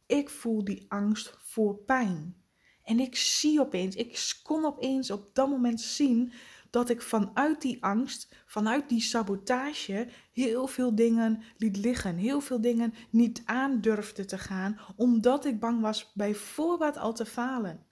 ik 0.06 0.30
voel 0.30 0.64
die 0.64 0.86
angst 0.88 1.36
voor 1.38 1.76
pijn. 1.76 2.36
En 2.84 3.00
ik 3.00 3.16
zie 3.16 3.60
opeens, 3.60 3.96
ik 3.96 4.40
kon 4.44 4.66
opeens 4.66 5.12
op 5.12 5.30
dat 5.34 5.50
moment 5.50 5.82
zien 5.82 6.32
dat 6.70 6.90
ik 6.90 7.02
vanuit 7.02 7.62
die 7.62 7.84
angst, 7.84 8.36
vanuit 8.46 8.90
die 8.90 9.02
sabotage, 9.02 10.08
heel 10.34 10.68
veel 10.68 10.96
dingen 10.96 11.44
liet 11.58 11.78
liggen. 11.78 12.16
Heel 12.16 12.42
veel 12.42 12.62
dingen 12.62 12.94
niet 13.10 13.42
aandurfde 13.46 14.26
te 14.26 14.38
gaan, 14.38 14.80
omdat 14.96 15.46
ik 15.46 15.60
bang 15.60 15.82
was 15.82 16.12
bijvoorbeeld 16.14 16.98
al 16.98 17.14
te 17.14 17.26
falen. 17.26 17.90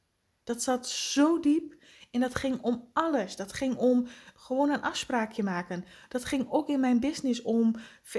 Dat 0.49 0.61
zat 0.61 0.87
zo 0.87 1.39
diep 1.39 1.75
en 2.11 2.19
dat 2.19 2.35
ging 2.35 2.61
om 2.61 2.89
alles. 2.93 3.35
Dat 3.35 3.53
ging 3.53 3.75
om 3.75 4.07
gewoon 4.35 4.69
een 4.69 4.81
afspraakje 4.81 5.43
maken. 5.43 5.85
Dat 6.07 6.25
ging 6.25 6.47
ook 6.49 6.69
in 6.69 6.79
mijn 6.79 6.99
business 6.99 7.41
om 7.41 7.75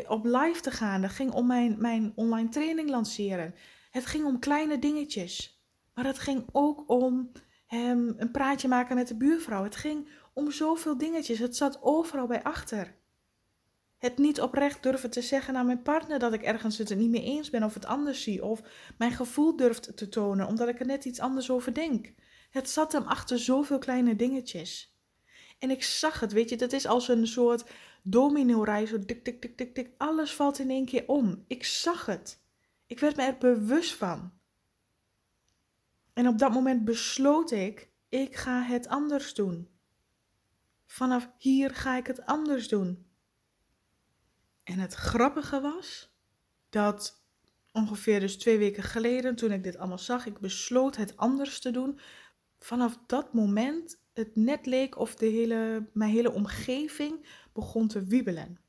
op 0.09 0.25
live 0.25 0.61
te 0.61 0.71
gaan. 0.71 1.01
Dat 1.01 1.11
ging 1.11 1.33
om 1.33 1.47
mijn, 1.47 1.77
mijn 1.79 2.13
online 2.15 2.49
training 2.49 2.91
lanceren. 2.91 3.55
Het 3.91 4.07
ging 4.07 4.25
om 4.25 4.39
kleine 4.39 4.79
dingetjes. 4.79 5.63
Maar 5.95 6.05
het 6.05 6.19
ging 6.19 6.45
ook 6.53 6.91
om 6.91 7.31
een 8.17 8.31
praatje 8.33 8.69
maken 8.69 8.97
met 8.97 9.09
de 9.09 9.17
buurvrouw. 9.17 9.63
Het 9.63 9.77
ging 9.77 10.09
om 10.35 10.51
zoveel 10.51 10.99
dingetjes. 10.99 11.39
Het 11.39 11.57
zat 11.57 11.83
overal 11.83 12.27
bij 12.27 12.43
achter. 12.43 13.00
Het 14.01 14.19
niet 14.19 14.41
oprecht 14.41 14.83
durven 14.83 15.11
te 15.11 15.23
zeggen 15.23 15.57
aan 15.57 15.67
mijn 15.67 15.83
partner 15.83 16.19
dat 16.19 16.33
ik 16.33 16.43
ergens 16.43 16.79
het 16.79 16.91
er 16.91 16.97
niet 16.97 17.11
mee 17.11 17.23
eens 17.23 17.51
ben 17.51 17.63
of 17.63 17.75
het 17.75 17.87
anders 17.87 18.23
zie. 18.23 18.45
Of 18.45 18.63
mijn 18.99 19.13
gevoel 19.13 19.57
durft 19.57 19.97
te 19.97 20.09
tonen 20.09 20.47
omdat 20.47 20.69
ik 20.69 20.81
er 20.81 20.87
net 20.87 21.05
iets 21.05 21.21
anders 21.21 21.51
over 21.51 21.75
denk. 21.75 22.13
Het 22.51 22.71
zat 22.71 22.93
hem 22.93 23.03
achter 23.03 23.39
zoveel 23.39 23.79
kleine 23.79 24.17
dingetjes. 24.17 24.99
En 25.59 25.71
ik 25.71 25.83
zag 25.83 26.21
het, 26.21 26.33
weet 26.33 26.49
je, 26.49 26.57
dat 26.57 26.73
is 26.73 26.87
als 26.87 27.09
een 27.09 27.27
soort 27.27 27.71
domino-rij, 28.03 28.87
zo 28.87 28.99
dik, 28.99 29.25
dik, 29.25 29.43
dik, 29.43 29.59
dik, 29.59 29.75
dik. 29.75 29.91
Alles 29.97 30.35
valt 30.35 30.59
in 30.59 30.71
één 30.71 30.85
keer 30.85 31.05
om. 31.07 31.45
Ik 31.47 31.65
zag 31.65 32.07
het. 32.07 32.41
Ik 32.87 33.01
werd 33.01 33.17
me 33.17 33.23
er 33.23 33.39
bewust 33.39 33.95
van. 33.95 34.33
En 36.13 36.29
op 36.29 36.39
dat 36.39 36.53
moment 36.53 36.85
besloot 36.85 37.51
ik, 37.51 37.91
ik 38.09 38.37
ga 38.37 38.63
het 38.63 38.89
anders 38.89 39.35
doen. 39.35 39.69
Vanaf 40.87 41.31
hier 41.39 41.75
ga 41.75 41.97
ik 41.97 42.07
het 42.07 42.27
anders 42.27 42.69
doen. 42.69 43.10
En 44.71 44.79
het 44.79 44.95
grappige 44.95 45.61
was 45.61 46.15
dat 46.69 47.25
ongeveer 47.73 48.21
dus 48.21 48.39
twee 48.39 48.59
weken 48.59 48.83
geleden, 48.83 49.35
toen 49.35 49.53
ik 49.53 49.65
dit 49.65 49.77
allemaal 49.77 49.99
zag, 49.99 50.27
ik 50.27 50.39
besloot 50.39 50.97
het 50.97 51.17
anders 51.17 51.61
te 51.61 51.71
doen. 51.71 52.01
Vanaf 52.59 52.99
dat 53.07 53.33
moment 53.33 54.03
het 54.13 54.37
net 54.37 54.67
leek 54.67 54.99
of 54.99 55.15
de 55.15 55.27
hele, 55.27 55.89
mijn 55.93 56.11
hele 56.11 56.33
omgeving 56.33 57.27
begon 57.53 57.89
te 57.89 58.05
wiebelen. 58.05 58.61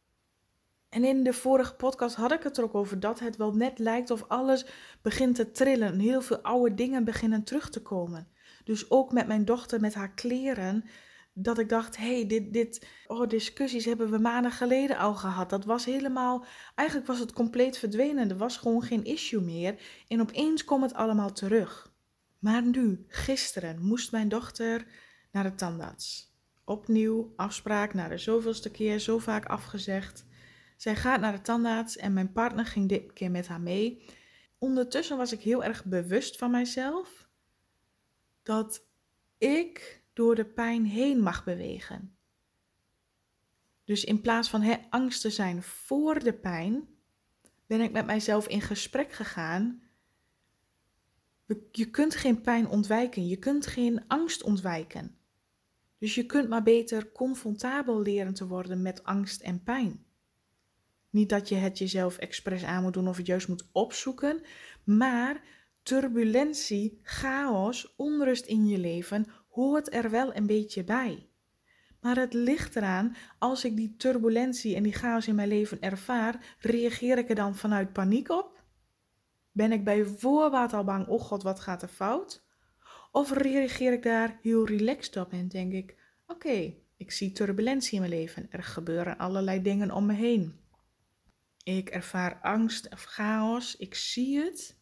En 0.89 1.03
in 1.03 1.24
de 1.24 1.34
vorige 1.34 1.75
podcast 1.75 2.15
had 2.15 2.31
ik 2.31 2.43
het 2.43 2.58
er 2.58 2.63
ook 2.63 2.75
over 2.75 3.00
dat 3.00 3.20
het 3.20 3.38
wel 3.38 3.53
net 3.53 3.79
lijkt 3.79 4.12
of 4.12 4.24
alles 4.27 4.65
begint 5.01 5.36
te 5.36 5.51
trillen. 5.51 6.00
Heel 6.00 6.22
veel 6.22 6.39
oude 6.41 6.75
dingen 6.75 7.03
beginnen 7.03 7.43
terug 7.43 7.70
te 7.70 7.81
komen. 7.81 8.27
Dus 8.63 8.91
ook 8.91 9.12
met 9.12 9.27
mijn 9.27 9.46
dochter, 9.46 9.79
met 9.79 9.93
haar 9.93 10.13
kleren. 10.13 10.86
Dat 11.33 11.59
ik 11.59 11.69
dacht, 11.69 11.97
hey, 11.97 12.27
dit, 12.27 12.53
dit, 12.53 12.88
oh, 13.07 13.29
discussies 13.29 13.85
hebben 13.85 14.11
we 14.11 14.17
maanden 14.17 14.51
geleden 14.51 14.97
al 14.97 15.15
gehad. 15.15 15.50
Dat 15.50 15.65
was 15.65 15.85
helemaal, 15.85 16.45
eigenlijk 16.75 17.07
was 17.07 17.19
het 17.19 17.33
compleet 17.33 17.77
verdwenen. 17.77 18.29
Er 18.29 18.38
was 18.38 18.57
gewoon 18.57 18.81
geen 18.81 19.03
issue 19.03 19.41
meer. 19.41 19.75
En 20.07 20.21
opeens 20.21 20.63
kwam 20.65 20.81
het 20.81 20.93
allemaal 20.93 21.31
terug. 21.31 21.93
Maar 22.39 22.63
nu, 22.63 23.05
gisteren, 23.07 23.81
moest 23.81 24.11
mijn 24.11 24.29
dochter 24.29 24.85
naar 25.31 25.43
de 25.43 25.55
tandarts. 25.55 26.35
Opnieuw 26.65 27.33
afspraak 27.35 27.93
naar 27.93 28.09
de 28.09 28.17
zoveelste 28.17 28.71
keer, 28.71 29.00
zo 29.00 29.17
vaak 29.17 29.45
afgezegd. 29.45 30.25
Zij 30.77 30.95
gaat 30.95 31.19
naar 31.19 31.31
de 31.31 31.41
tandarts 31.41 31.97
en 31.97 32.13
mijn 32.13 32.31
partner 32.31 32.65
ging 32.65 32.89
dit 32.89 33.13
keer 33.13 33.31
met 33.31 33.47
haar 33.47 33.61
mee. 33.61 34.05
Ondertussen 34.57 35.17
was 35.17 35.31
ik 35.31 35.41
heel 35.41 35.63
erg 35.63 35.85
bewust 35.85 36.38
van 36.38 36.51
mijzelf 36.51 37.29
dat 38.43 38.85
ik 39.38 40.00
door 40.13 40.36
de 40.36 40.46
pijn 40.46 40.86
heen 40.86 41.22
mag 41.22 41.44
bewegen. 41.44 42.15
Dus 43.84 44.03
in 44.03 44.22
plaats 44.22 44.50
van 44.50 44.89
angst 44.89 45.22
te 45.22 45.30
zijn 45.30 45.63
voor 45.63 46.20
de 46.20 46.34
pijn, 46.34 46.88
ben 47.65 47.82
ik 47.82 47.91
met 47.91 48.06
mijzelf 48.06 48.48
in 48.48 48.62
gesprek 48.62 49.12
gegaan. 49.12 49.82
Je 51.72 51.89
kunt 51.89 52.15
geen 52.15 52.41
pijn 52.41 52.68
ontwijken, 52.68 53.27
je 53.27 53.38
kunt 53.38 53.68
geen 53.68 54.08
angst 54.08 54.44
ontwijken. 54.44 55.15
Dus 55.98 56.15
je 56.15 56.25
kunt 56.25 56.50
maar 56.50 56.63
beter 56.63 57.12
confrontabel 57.12 58.01
leren 58.01 58.34
te 58.34 58.48
worden 58.48 58.82
met 58.82 59.03
angst 59.03 59.41
en 59.41 59.63
pijn. 59.63 60.06
Niet 61.10 61.30
dat 61.30 61.50
je 61.50 61.56
het 61.56 61.77
jezelf 61.77 62.18
expres 62.18 62.63
aan 62.63 62.84
moet 62.84 62.94
doen 62.94 63.08
of 63.08 63.18
het 63.18 63.25
juist 63.25 63.48
moet 63.48 63.70
opzoeken, 63.72 64.41
maar 64.84 65.44
turbulentie, 65.84 67.00
chaos, 67.03 67.96
onrust 67.96 68.46
in 68.46 68.68
je 68.68 68.77
leven 68.77 69.27
hoort 69.51 69.93
er 69.93 70.10
wel 70.10 70.36
een 70.36 70.46
beetje 70.46 70.84
bij. 70.84 71.29
Maar 72.01 72.15
het 72.15 72.34
ligt 72.34 72.75
eraan, 72.75 73.15
als 73.39 73.65
ik 73.65 73.75
die 73.75 73.96
turbulentie 73.98 74.75
en 74.75 74.84
die 74.84 74.93
chaos 74.93 75.27
in 75.27 75.36
mijn 75.36 75.48
leven 75.48 75.81
ervaar, 75.81 76.55
reageer 76.60 77.17
ik 77.17 77.29
er 77.29 77.36
dan 77.36 77.55
vanuit 77.55 77.93
paniek 77.93 78.29
op? 78.29 78.63
Ben 79.51 79.72
ik 79.72 79.84
bij 79.84 80.05
voorbaat 80.05 80.74
al 80.74 80.84
bang, 80.84 81.08
oh 81.08 81.22
god, 81.22 81.43
wat 81.43 81.60
gaat 81.60 81.81
er 81.81 81.88
fout? 81.88 82.46
Of 83.12 83.31
reageer 83.31 83.93
ik 83.93 84.03
daar 84.03 84.39
heel 84.41 84.65
relaxed 84.65 85.17
op 85.17 85.31
en 85.31 85.48
denk 85.48 85.74
ik, 85.74 85.96
oké, 86.27 86.74
ik 86.98 87.12
zie 87.12 87.31
turbulentie 87.31 87.93
in 87.93 88.00
mijn 88.00 88.12
leven, 88.13 88.48
er 88.50 88.63
gebeuren 88.63 89.17
allerlei 89.17 89.62
dingen 89.62 89.91
om 89.91 90.05
me 90.05 90.13
heen. 90.13 90.60
Ik 91.63 91.89
ervaar 91.89 92.39
angst 92.41 92.93
of 92.93 93.03
chaos, 93.03 93.75
ik 93.75 93.96
zie 93.96 94.39
het, 94.39 94.80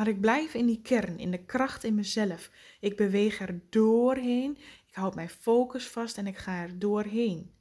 maar 0.00 0.08
ik 0.08 0.20
blijf 0.20 0.54
in 0.54 0.66
die 0.66 0.80
kern, 0.82 1.18
in 1.18 1.30
de 1.30 1.44
kracht 1.44 1.84
in 1.84 1.94
mezelf. 1.94 2.50
Ik 2.80 2.96
beweeg 2.96 3.40
er 3.40 3.60
doorheen, 3.70 4.58
ik 4.86 4.94
houd 4.94 5.14
mijn 5.14 5.28
focus 5.28 5.88
vast 5.88 6.18
en 6.18 6.26
ik 6.26 6.36
ga 6.36 6.62
er 6.62 6.78
doorheen. 6.78 7.54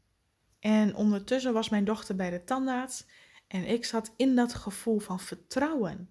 En 0.60 0.96
ondertussen 0.96 1.54
was 1.54 1.70
mijn 1.70 1.86
dochter 1.86 2.16
bij 2.16 2.30
de 2.30 2.44
tandarts 2.44 3.06
en 3.48 3.66
ik 3.66 3.86
zat 3.86 4.14
in 4.18 4.36
dat 4.36 4.54
gevoel 4.54 5.00
van 5.00 5.20
vertrouwen. 5.20 6.10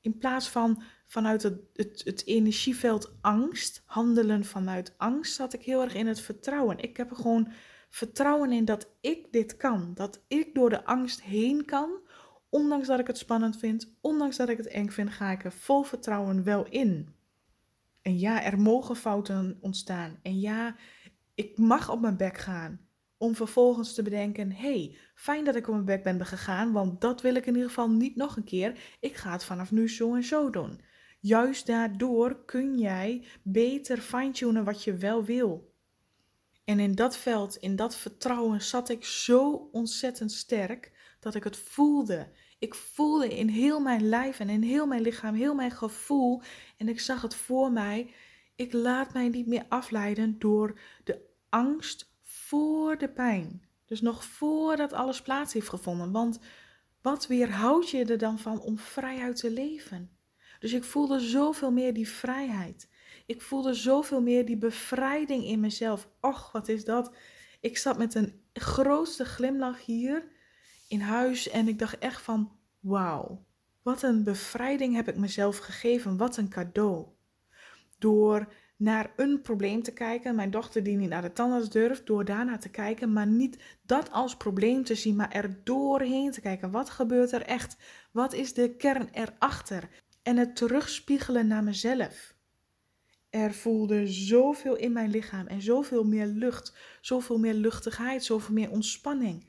In 0.00 0.18
plaats 0.18 0.48
van 0.48 0.82
vanuit 1.06 1.42
het, 1.42 1.60
het, 1.72 2.02
het, 2.04 2.26
energieveld 2.26 3.12
angst, 3.20 3.82
handelen 3.84 4.44
vanuit 4.44 4.94
angst, 4.96 5.34
zat 5.34 5.52
ik 5.52 5.62
heel 5.62 5.82
erg 5.82 5.94
in 5.94 6.06
het 6.06 6.20
vertrouwen. 6.20 6.78
Ik 6.78 6.96
heb 6.96 7.10
er 7.10 7.16
gewoon 7.16 7.52
vertrouwen 7.90 8.52
in 8.52 8.64
dat 8.64 8.88
ik 9.00 9.32
dit 9.32 9.56
kan. 9.56 9.94
Dat 9.94 10.20
ik 10.26 10.54
door 10.54 10.70
de 10.70 10.84
angst 10.84 11.22
heen 11.22 11.64
kan 11.64 11.90
ondanks 12.48 12.86
dat 12.86 12.98
ik 12.98 13.06
het 13.06 13.18
spannend 13.18 13.58
vind, 13.58 13.96
ondanks 14.00 14.36
dat 14.36 14.48
ik 14.48 14.56
het 14.56 14.66
eng 14.66 14.88
vind, 14.88 15.10
ga 15.10 15.30
ik 15.30 15.44
er 15.44 15.52
vol 15.52 15.82
vertrouwen 15.82 16.44
wel 16.44 16.66
in. 16.66 17.16
En 18.02 18.18
ja, 18.18 18.42
er 18.42 18.60
mogen 18.60 18.96
fouten 18.96 19.58
ontstaan. 19.60 20.18
En 20.22 20.40
ja, 20.40 20.76
ik 21.34 21.58
mag 21.58 21.90
op 21.90 22.00
mijn 22.00 22.16
bek 22.16 22.38
gaan. 22.38 22.80
Om 23.16 23.34
vervolgens 23.34 23.94
te 23.94 24.02
bedenken: 24.02 24.52
hey, 24.52 24.96
fijn 25.14 25.44
dat 25.44 25.56
ik 25.56 25.66
op 25.66 25.74
mijn 25.74 25.84
bek 25.84 26.02
ben 26.02 26.26
gegaan, 26.26 26.72
want 26.72 27.00
dat 27.00 27.22
wil 27.22 27.34
ik 27.34 27.46
in 27.46 27.54
ieder 27.54 27.68
geval 27.68 27.90
niet 27.90 28.16
nog 28.16 28.36
een 28.36 28.44
keer. 28.44 28.78
Ik 29.00 29.16
ga 29.16 29.32
het 29.32 29.44
vanaf 29.44 29.70
nu 29.70 29.88
zo 29.88 30.14
en 30.14 30.24
zo 30.24 30.50
doen. 30.50 30.80
Juist 31.20 31.66
daardoor 31.66 32.44
kun 32.44 32.78
jij 32.78 33.24
beter 33.42 33.98
fine-tunen 33.98 34.64
wat 34.64 34.84
je 34.84 34.96
wel 34.96 35.24
wil. 35.24 35.74
En 36.64 36.78
in 36.78 36.94
dat 36.94 37.16
veld, 37.16 37.56
in 37.56 37.76
dat 37.76 37.96
vertrouwen, 37.96 38.62
zat 38.62 38.88
ik 38.88 39.04
zo 39.04 39.68
ontzettend 39.72 40.32
sterk 40.32 40.92
dat 41.18 41.34
ik 41.34 41.44
het 41.44 41.56
voelde. 41.56 42.28
Ik 42.58 42.74
voelde 42.74 43.28
in 43.36 43.48
heel 43.48 43.80
mijn 43.80 44.08
lijf 44.08 44.40
en 44.40 44.48
in 44.48 44.62
heel 44.62 44.86
mijn 44.86 45.02
lichaam, 45.02 45.34
heel 45.34 45.54
mijn 45.54 45.70
gevoel. 45.70 46.42
En 46.76 46.88
ik 46.88 47.00
zag 47.00 47.22
het 47.22 47.34
voor 47.34 47.72
mij. 47.72 48.10
Ik 48.56 48.72
laat 48.72 49.12
mij 49.12 49.28
niet 49.28 49.46
meer 49.46 49.64
afleiden 49.68 50.38
door 50.38 50.78
de 51.04 51.20
angst 51.48 52.12
voor 52.22 52.98
de 52.98 53.08
pijn. 53.08 53.62
Dus 53.84 54.00
nog 54.00 54.24
voordat 54.24 54.92
alles 54.92 55.22
plaats 55.22 55.52
heeft 55.52 55.68
gevonden. 55.68 56.12
Want 56.12 56.38
wat 57.02 57.26
weerhoudt 57.26 57.90
je 57.90 58.04
er 58.04 58.18
dan 58.18 58.38
van 58.38 58.60
om 58.60 58.78
vrijuit 58.78 59.36
te 59.36 59.50
leven? 59.50 60.10
Dus 60.58 60.72
ik 60.72 60.84
voelde 60.84 61.20
zoveel 61.20 61.70
meer 61.70 61.94
die 61.94 62.08
vrijheid. 62.08 62.88
Ik 63.26 63.42
voelde 63.42 63.74
zoveel 63.74 64.20
meer 64.20 64.46
die 64.46 64.56
bevrijding 64.56 65.44
in 65.44 65.60
mezelf. 65.60 66.08
Och, 66.20 66.52
wat 66.52 66.68
is 66.68 66.84
dat? 66.84 67.14
Ik 67.60 67.78
zat 67.78 67.98
met 67.98 68.14
een 68.14 68.42
grootste 68.52 69.24
glimlach 69.24 69.84
hier 69.84 70.36
in 70.88 71.00
huis 71.00 71.48
en 71.48 71.68
ik 71.68 71.78
dacht 71.78 71.98
echt 71.98 72.22
van, 72.22 72.52
wauw, 72.80 73.44
wat 73.82 74.02
een 74.02 74.24
bevrijding 74.24 74.94
heb 74.94 75.08
ik 75.08 75.16
mezelf 75.16 75.58
gegeven, 75.58 76.16
wat 76.16 76.36
een 76.36 76.48
cadeau. 76.48 77.06
Door 77.98 78.52
naar 78.76 79.12
een 79.16 79.40
probleem 79.40 79.82
te 79.82 79.92
kijken, 79.92 80.34
mijn 80.34 80.50
dochter 80.50 80.82
die 80.82 80.96
niet 80.96 81.08
naar 81.08 81.22
de 81.22 81.32
tandarts 81.32 81.70
durft, 81.70 82.06
door 82.06 82.24
daarna 82.24 82.58
te 82.58 82.68
kijken, 82.68 83.12
maar 83.12 83.26
niet 83.26 83.62
dat 83.82 84.12
als 84.12 84.36
probleem 84.36 84.84
te 84.84 84.94
zien, 84.94 85.16
maar 85.16 85.32
er 85.32 85.60
doorheen 85.64 86.30
te 86.30 86.40
kijken. 86.40 86.70
Wat 86.70 86.90
gebeurt 86.90 87.32
er 87.32 87.42
echt? 87.42 87.76
Wat 88.12 88.32
is 88.32 88.54
de 88.54 88.76
kern 88.76 89.08
erachter? 89.12 89.88
En 90.22 90.36
het 90.36 90.56
terugspiegelen 90.56 91.46
naar 91.46 91.64
mezelf. 91.64 92.34
Er 93.30 93.52
voelde 93.52 94.06
zoveel 94.06 94.76
in 94.76 94.92
mijn 94.92 95.10
lichaam 95.10 95.46
en 95.46 95.62
zoveel 95.62 96.04
meer 96.04 96.26
lucht, 96.26 96.76
zoveel 97.00 97.38
meer 97.38 97.54
luchtigheid, 97.54 98.24
zoveel 98.24 98.54
meer 98.54 98.70
ontspanning. 98.70 99.47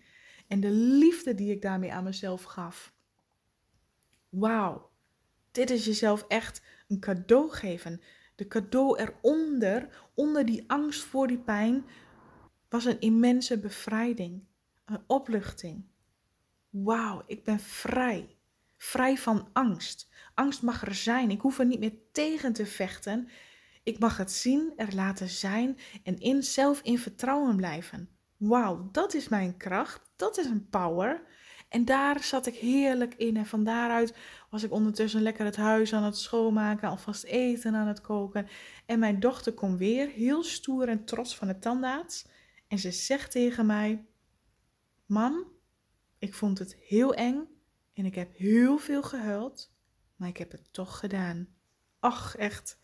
En 0.50 0.60
de 0.60 0.72
liefde 0.72 1.36
die 1.36 1.52
ik 1.52 1.62
daarmee 1.62 1.94
aan 1.94 2.04
mezelf 2.04 2.44
gaf. 2.44 2.94
Wauw, 4.30 4.90
dit 5.52 5.70
is 5.70 5.86
jezelf 5.86 6.26
echt 6.28 6.62
een 6.88 7.00
cadeau 7.00 7.52
geven. 7.52 8.02
De 8.36 8.48
cadeau 8.48 9.00
eronder, 9.00 10.10
onder 10.14 10.46
die 10.46 10.64
angst 10.68 11.02
voor 11.02 11.28
die 11.28 11.40
pijn, 11.40 11.86
was 12.70 12.86
een 12.86 13.00
immense 13.00 13.60
bevrijding, 13.60 14.44
een 14.86 15.04
opluchting. 15.08 15.86
Wauw, 16.70 17.24
ik 17.28 17.44
ben 17.44 17.60
vrij. 17.60 18.38
Vrij 18.78 19.18
van 19.18 19.50
angst. 19.54 20.10
Angst 20.34 20.62
mag 20.62 20.86
er 20.86 20.96
zijn. 20.96 21.32
Ik 21.32 21.42
hoef 21.42 21.60
er 21.60 21.66
niet 21.66 21.80
meer 21.80 21.98
tegen 22.12 22.54
te 22.54 22.66
vechten. 22.66 23.30
Ik 23.84 24.00
mag 24.00 24.18
het 24.18 24.32
zien, 24.32 24.74
er 24.76 24.96
laten 24.96 25.30
zijn 25.30 25.78
en 26.04 26.18
in 26.20 26.44
zelf 26.44 26.82
in 26.82 27.00
vertrouwen 27.00 27.56
blijven. 27.56 28.10
Wauw, 28.38 28.90
dat 28.92 29.14
is 29.14 29.28
mijn 29.28 29.58
kracht. 29.58 30.09
Dat 30.20 30.38
is 30.38 30.46
een 30.46 30.70
power. 30.70 31.22
En 31.70 31.86
daar 31.86 32.24
zat 32.24 32.46
ik 32.46 32.56
heerlijk 32.56 33.16
in. 33.16 33.38
En 33.38 33.46
van 33.46 33.64
daaruit 33.64 34.16
was 34.50 34.64
ik 34.64 34.72
ondertussen 34.72 35.22
lekker 35.22 35.46
het 35.46 35.56
huis 35.56 35.94
aan 35.94 36.04
het 36.04 36.18
schoonmaken, 36.18 36.90
alvast 36.90 37.24
eten 37.24 37.76
aan 37.76 37.88
het 37.88 38.02
koken. 38.02 38.48
En 38.86 39.00
mijn 39.00 39.20
dochter 39.20 39.54
komt 39.54 39.78
weer, 39.78 40.08
heel 40.08 40.44
stoer 40.44 40.88
en 40.88 41.06
trots 41.06 41.36
van 41.36 41.48
het 41.48 41.62
tandarts. 41.62 42.28
En 42.68 42.80
ze 42.80 42.92
zegt 42.92 43.32
tegen 43.32 43.66
mij: 43.66 44.06
Mam, 45.06 45.48
ik 46.18 46.34
vond 46.34 46.60
het 46.60 46.76
heel 46.76 47.14
eng 47.14 47.48
en 47.94 48.06
ik 48.06 48.16
heb 48.16 48.38
heel 48.38 48.78
veel 48.78 49.04
gehuild, 49.04 49.74
maar 50.16 50.28
ik 50.28 50.38
heb 50.38 50.52
het 50.52 50.74
toch 50.74 51.00
gedaan. 51.00 51.48
Ach, 52.00 52.36
echt. 52.36 52.80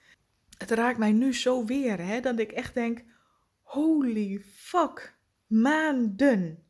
Het 0.58 0.72
raakt 0.72 0.98
mij 0.98 1.12
nu 1.12 1.34
zo 1.34 1.66
weer, 1.66 2.00
hè, 2.00 2.20
dat 2.20 2.40
ik 2.40 2.52
echt 2.52 2.74
denk: 2.74 3.04
holy 3.62 4.42
fuck, 4.54 5.18
maanden 5.48 6.65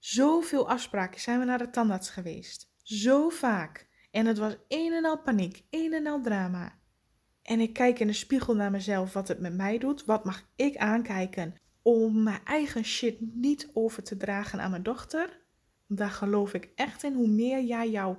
Zoveel 0.00 0.68
afspraken 0.68 1.20
zijn 1.20 1.38
we 1.38 1.44
naar 1.44 1.58
de 1.58 1.70
tandarts 1.70 2.10
geweest. 2.10 2.72
Zo 2.82 3.28
vaak. 3.28 3.88
En 4.10 4.26
het 4.26 4.38
was 4.38 4.56
een 4.68 4.92
en 4.92 5.04
al 5.04 5.18
paniek, 5.18 5.64
een 5.70 5.92
en 5.92 6.06
al 6.06 6.22
drama. 6.22 6.78
En 7.42 7.60
ik 7.60 7.72
kijk 7.72 7.98
in 7.98 8.06
de 8.06 8.12
spiegel 8.12 8.54
naar 8.54 8.70
mezelf 8.70 9.12
wat 9.12 9.28
het 9.28 9.40
met 9.40 9.54
mij 9.54 9.78
doet. 9.78 10.04
Wat 10.04 10.24
mag 10.24 10.50
ik 10.56 10.76
aankijken 10.76 11.54
om 11.82 12.22
mijn 12.22 12.40
eigen 12.44 12.84
shit 12.84 13.16
niet 13.20 13.70
over 13.72 14.02
te 14.02 14.16
dragen 14.16 14.60
aan 14.60 14.70
mijn 14.70 14.82
dochter? 14.82 15.40
Daar 15.86 16.10
geloof 16.10 16.54
ik 16.54 16.72
echt 16.74 17.02
in. 17.02 17.14
Hoe 17.14 17.28
meer 17.28 17.62
jij 17.62 17.90
jouw 17.90 18.18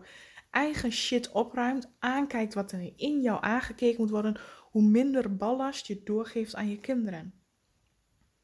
eigen 0.51 0.91
shit 0.91 1.31
opruimt, 1.31 1.91
aankijkt 1.99 2.53
wat 2.53 2.71
er 2.71 2.93
in 2.95 3.21
jou 3.21 3.43
aangekeken 3.43 4.01
moet 4.01 4.09
worden, 4.09 4.39
hoe 4.71 4.83
minder 4.83 5.35
ballast 5.35 5.87
je 5.87 6.01
doorgeeft 6.03 6.55
aan 6.55 6.69
je 6.69 6.79
kinderen. 6.79 7.33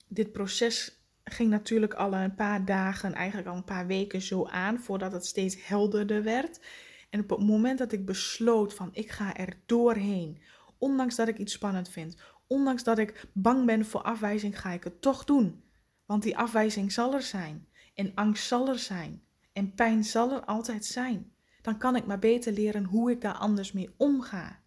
Dit 0.07 0.31
proces 0.31 1.06
ging 1.29 1.49
natuurlijk 1.49 1.93
al 1.93 2.13
een 2.13 2.35
paar 2.35 2.65
dagen, 2.65 3.13
eigenlijk 3.13 3.47
al 3.47 3.55
een 3.55 3.63
paar 3.63 3.87
weken 3.87 4.21
zo 4.21 4.45
aan, 4.45 4.79
voordat 4.79 5.11
het 5.11 5.25
steeds 5.25 5.67
helderder 5.67 6.23
werd. 6.23 6.59
En 7.09 7.19
op 7.19 7.29
het 7.29 7.39
moment 7.39 7.77
dat 7.77 7.91
ik 7.91 8.05
besloot 8.05 8.73
van 8.73 8.89
ik 8.93 9.11
ga 9.11 9.35
er 9.35 9.57
doorheen, 9.65 10.41
ondanks 10.77 11.15
dat 11.15 11.27
ik 11.27 11.37
iets 11.37 11.53
spannend 11.53 11.89
vind, 11.89 12.17
ondanks 12.47 12.83
dat 12.83 12.97
ik 12.97 13.25
bang 13.33 13.65
ben 13.65 13.85
voor 13.85 14.01
afwijzing, 14.01 14.59
ga 14.59 14.71
ik 14.71 14.83
het 14.83 15.01
toch 15.01 15.23
doen. 15.23 15.63
Want 16.05 16.23
die 16.23 16.37
afwijzing 16.37 16.91
zal 16.91 17.13
er 17.13 17.21
zijn 17.21 17.67
en 17.93 18.11
angst 18.15 18.47
zal 18.47 18.67
er 18.67 18.79
zijn 18.79 19.23
en 19.53 19.73
pijn 19.73 20.03
zal 20.03 20.31
er 20.31 20.45
altijd 20.45 20.85
zijn. 20.85 21.31
Dan 21.61 21.77
kan 21.77 21.95
ik 21.95 22.05
maar 22.05 22.19
beter 22.19 22.53
leren 22.53 22.83
hoe 22.83 23.11
ik 23.11 23.21
daar 23.21 23.33
anders 23.33 23.71
mee 23.71 23.93
omga. 23.97 24.59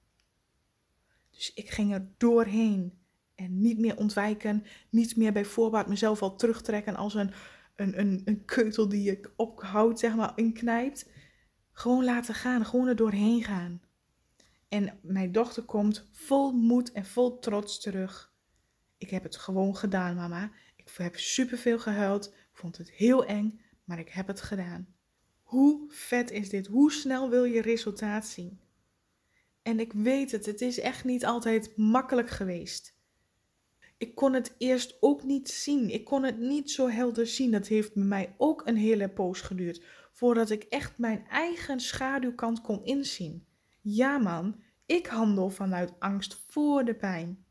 Dus 1.30 1.52
ik 1.54 1.70
ging 1.70 1.92
er 1.92 2.08
doorheen 2.16 2.99
en 3.40 3.60
niet 3.60 3.78
meer 3.78 3.96
ontwijken, 3.96 4.64
niet 4.90 5.16
meer 5.16 5.32
bij 5.32 5.44
voorbaat 5.44 5.88
mezelf 5.88 6.22
al 6.22 6.36
terugtrekken 6.36 6.96
als 6.96 7.14
een, 7.14 7.30
een, 7.76 7.98
een, 8.00 8.22
een 8.24 8.44
keutel 8.44 8.88
die 8.88 9.10
ik 9.10 9.30
ophoud, 9.36 9.98
zeg 9.98 10.14
maar, 10.14 10.32
inknijpt. 10.34 11.08
Gewoon 11.72 12.04
laten 12.04 12.34
gaan, 12.34 12.66
gewoon 12.66 12.86
er 12.86 12.96
doorheen 12.96 13.44
gaan. 13.44 13.82
En 14.68 14.98
mijn 15.02 15.32
dochter 15.32 15.62
komt 15.62 16.08
vol 16.12 16.52
moed 16.52 16.92
en 16.92 17.06
vol 17.06 17.38
trots 17.38 17.80
terug. 17.80 18.32
Ik 18.98 19.10
heb 19.10 19.22
het 19.22 19.36
gewoon 19.36 19.76
gedaan, 19.76 20.16
mama. 20.16 20.50
Ik 20.76 20.90
heb 20.96 21.16
superveel 21.16 21.78
gehuild. 21.78 22.26
Ik 22.26 22.56
vond 22.56 22.76
het 22.76 22.90
heel 22.90 23.24
eng, 23.24 23.60
maar 23.84 23.98
ik 23.98 24.08
heb 24.08 24.26
het 24.26 24.40
gedaan. 24.40 24.94
Hoe 25.42 25.84
vet 25.88 26.30
is 26.30 26.48
dit? 26.48 26.66
Hoe 26.66 26.92
snel 26.92 27.30
wil 27.30 27.44
je 27.44 27.62
resultaat 27.62 28.26
zien? 28.26 28.60
En 29.62 29.80
ik 29.80 29.92
weet 29.92 30.30
het, 30.30 30.46
het 30.46 30.60
is 30.60 30.80
echt 30.80 31.04
niet 31.04 31.24
altijd 31.24 31.76
makkelijk 31.76 32.30
geweest 32.30 32.98
ik 34.00 34.14
kon 34.14 34.32
het 34.32 34.54
eerst 34.58 34.96
ook 35.00 35.22
niet 35.22 35.48
zien. 35.48 35.90
Ik 35.90 36.04
kon 36.04 36.22
het 36.22 36.38
niet 36.38 36.70
zo 36.70 36.88
helder 36.88 37.26
zien. 37.26 37.50
Dat 37.50 37.66
heeft 37.66 37.94
bij 37.94 38.02
mij 38.02 38.34
ook 38.36 38.66
een 38.66 38.76
hele 38.76 39.08
poos 39.08 39.40
geduurd 39.40 39.82
voordat 40.12 40.50
ik 40.50 40.62
echt 40.62 40.98
mijn 40.98 41.26
eigen 41.28 41.80
schaduwkant 41.80 42.60
kon 42.60 42.84
inzien. 42.84 43.46
Ja 43.80 44.18
man, 44.18 44.62
ik 44.86 45.06
handel 45.06 45.50
vanuit 45.50 45.92
angst 45.98 46.44
voor 46.48 46.84
de 46.84 46.94
pijn. 46.94 47.44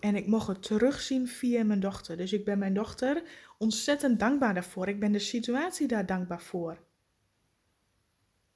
En 0.00 0.16
ik 0.16 0.26
mocht 0.26 0.46
het 0.46 0.62
terugzien 0.62 1.28
via 1.28 1.64
mijn 1.64 1.80
dochter. 1.80 2.16
Dus 2.16 2.32
ik 2.32 2.44
ben 2.44 2.58
mijn 2.58 2.74
dochter 2.74 3.22
ontzettend 3.58 4.20
dankbaar 4.20 4.54
daarvoor. 4.54 4.88
Ik 4.88 5.00
ben 5.00 5.12
de 5.12 5.18
situatie 5.18 5.86
daar 5.86 6.06
dankbaar 6.06 6.42
voor. 6.42 6.84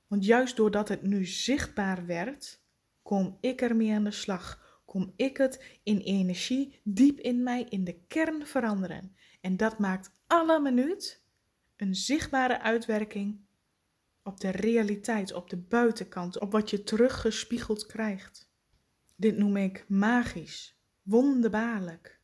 Want 0.06 0.24
juist 0.24 0.56
doordat 0.56 0.88
het 0.88 1.02
nu 1.02 1.24
zichtbaar 1.24 2.06
werd, 2.06 2.60
kon 3.02 3.36
ik 3.40 3.60
ermee 3.60 3.92
aan 3.92 4.04
de 4.04 4.10
slag 4.10 4.65
kom 4.86 5.12
ik 5.16 5.36
het 5.36 5.78
in 5.82 5.98
energie 5.98 6.80
diep 6.84 7.18
in 7.18 7.42
mij 7.42 7.66
in 7.68 7.84
de 7.84 8.00
kern 8.06 8.46
veranderen. 8.46 9.16
En 9.40 9.56
dat 9.56 9.78
maakt 9.78 10.10
alle 10.26 10.60
minuut 10.60 11.24
een 11.76 11.94
zichtbare 11.94 12.60
uitwerking 12.60 13.44
op 14.22 14.40
de 14.40 14.50
realiteit, 14.50 15.32
op 15.32 15.50
de 15.50 15.56
buitenkant, 15.56 16.38
op 16.38 16.52
wat 16.52 16.70
je 16.70 16.82
teruggespiegeld 16.82 17.86
krijgt. 17.86 18.50
Dit 19.16 19.36
noem 19.36 19.56
ik 19.56 19.84
magisch, 19.88 20.80
wonderbaarlijk. 21.02 22.20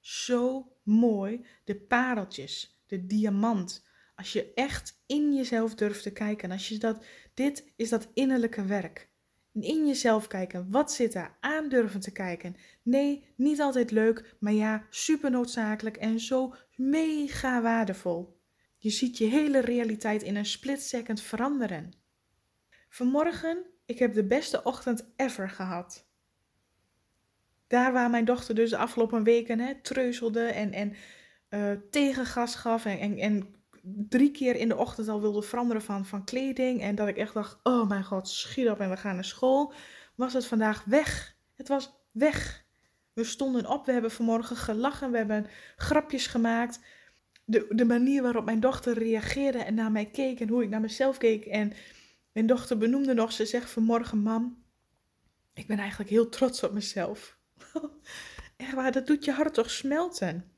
Zo 0.00 0.72
mooi, 0.82 1.46
de 1.64 1.76
pareltjes, 1.76 2.82
de 2.86 3.06
diamant. 3.06 3.86
Als 4.14 4.32
je 4.32 4.52
echt 4.54 5.02
in 5.06 5.34
jezelf 5.34 5.74
durft 5.74 6.02
te 6.02 6.12
kijken, 6.12 6.50
als 6.50 6.68
je 6.68 6.78
dat, 6.78 7.04
dit 7.34 7.72
is 7.76 7.88
dat 7.88 8.08
innerlijke 8.14 8.64
werk 8.64 9.10
in 9.62 9.86
jezelf 9.86 10.26
kijken. 10.26 10.70
Wat 10.70 10.92
zit 10.92 11.12
daar? 11.12 11.36
Aandurven 11.40 12.00
te 12.00 12.12
kijken. 12.12 12.56
Nee, 12.82 13.26
niet 13.36 13.60
altijd 13.60 13.90
leuk, 13.90 14.36
maar 14.40 14.52
ja, 14.52 14.86
super 14.90 15.30
noodzakelijk 15.30 15.96
en 15.96 16.20
zo 16.20 16.54
mega 16.74 17.62
waardevol. 17.62 18.40
Je 18.78 18.90
ziet 18.90 19.18
je 19.18 19.24
hele 19.24 19.60
realiteit 19.60 20.22
in 20.22 20.36
een 20.36 20.46
split 20.46 20.82
second 20.82 21.20
veranderen. 21.20 21.92
Vanmorgen, 22.88 23.64
ik 23.84 23.98
heb 23.98 24.14
de 24.14 24.26
beste 24.26 24.62
ochtend 24.62 25.12
ever 25.16 25.50
gehad. 25.50 26.08
Daar 27.66 27.92
waar 27.92 28.10
mijn 28.10 28.24
dochter 28.24 28.54
dus 28.54 28.70
de 28.70 28.76
afgelopen 28.76 29.22
weken 29.22 29.58
hè, 29.58 29.74
treuzelde 29.82 30.44
en, 30.44 30.72
en 30.72 30.94
uh, 31.50 31.80
tegengas 31.90 32.54
gaf 32.54 32.84
en, 32.84 32.98
en, 32.98 33.18
en, 33.18 33.54
drie 33.94 34.30
keer 34.30 34.56
in 34.56 34.68
de 34.68 34.76
ochtend 34.76 35.08
al 35.08 35.20
wilde 35.20 35.42
veranderen 35.42 35.82
van, 35.82 36.06
van 36.06 36.24
kleding. 36.24 36.80
En 36.80 36.94
dat 36.94 37.08
ik 37.08 37.16
echt 37.16 37.34
dacht, 37.34 37.58
oh 37.62 37.88
mijn 37.88 38.04
god, 38.04 38.28
schiet 38.28 38.68
op 38.68 38.80
en 38.80 38.90
we 38.90 38.96
gaan 38.96 39.14
naar 39.14 39.24
school. 39.24 39.72
Was 40.14 40.32
het 40.32 40.46
vandaag 40.46 40.84
weg. 40.84 41.36
Het 41.54 41.68
was 41.68 41.92
weg. 42.10 42.64
We 43.12 43.24
stonden 43.24 43.66
op, 43.66 43.86
we 43.86 43.92
hebben 43.92 44.10
vanmorgen 44.10 44.56
gelachen, 44.56 45.10
we 45.10 45.16
hebben 45.16 45.46
grapjes 45.76 46.26
gemaakt. 46.26 46.80
De, 47.44 47.66
de 47.68 47.84
manier 47.84 48.22
waarop 48.22 48.44
mijn 48.44 48.60
dochter 48.60 48.98
reageerde 48.98 49.58
en 49.58 49.74
naar 49.74 49.92
mij 49.92 50.06
keek 50.06 50.40
en 50.40 50.48
hoe 50.48 50.62
ik 50.62 50.68
naar 50.68 50.80
mezelf 50.80 51.18
keek. 51.18 51.44
En 51.44 51.72
mijn 52.32 52.46
dochter 52.46 52.78
benoemde 52.78 53.14
nog, 53.14 53.32
ze 53.32 53.46
zegt 53.46 53.70
vanmorgen, 53.70 54.18
mam, 54.18 54.64
ik 55.54 55.66
ben 55.66 55.78
eigenlijk 55.78 56.10
heel 56.10 56.28
trots 56.28 56.62
op 56.62 56.72
mezelf. 56.72 57.38
Waar, 58.74 58.92
dat 58.92 59.06
doet 59.06 59.24
je 59.24 59.32
hart 59.32 59.54
toch 59.54 59.70
smelten. 59.70 60.55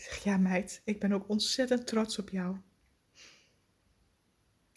Zeg, 0.00 0.24
ja 0.24 0.36
meid, 0.36 0.82
ik 0.84 1.00
ben 1.00 1.12
ook 1.12 1.28
ontzettend 1.28 1.86
trots 1.86 2.18
op 2.18 2.28
jou. 2.30 2.56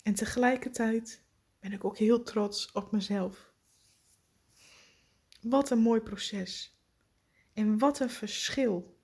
En 0.03 0.13
tegelijkertijd 0.13 1.23
ben 1.59 1.71
ik 1.71 1.83
ook 1.83 1.97
heel 1.97 2.23
trots 2.23 2.71
op 2.71 2.91
mezelf. 2.91 3.53
Wat 5.41 5.69
een 5.69 5.79
mooi 5.79 6.01
proces. 6.01 6.81
En 7.53 7.77
wat 7.77 7.99
een 7.99 8.09
verschil. 8.09 8.97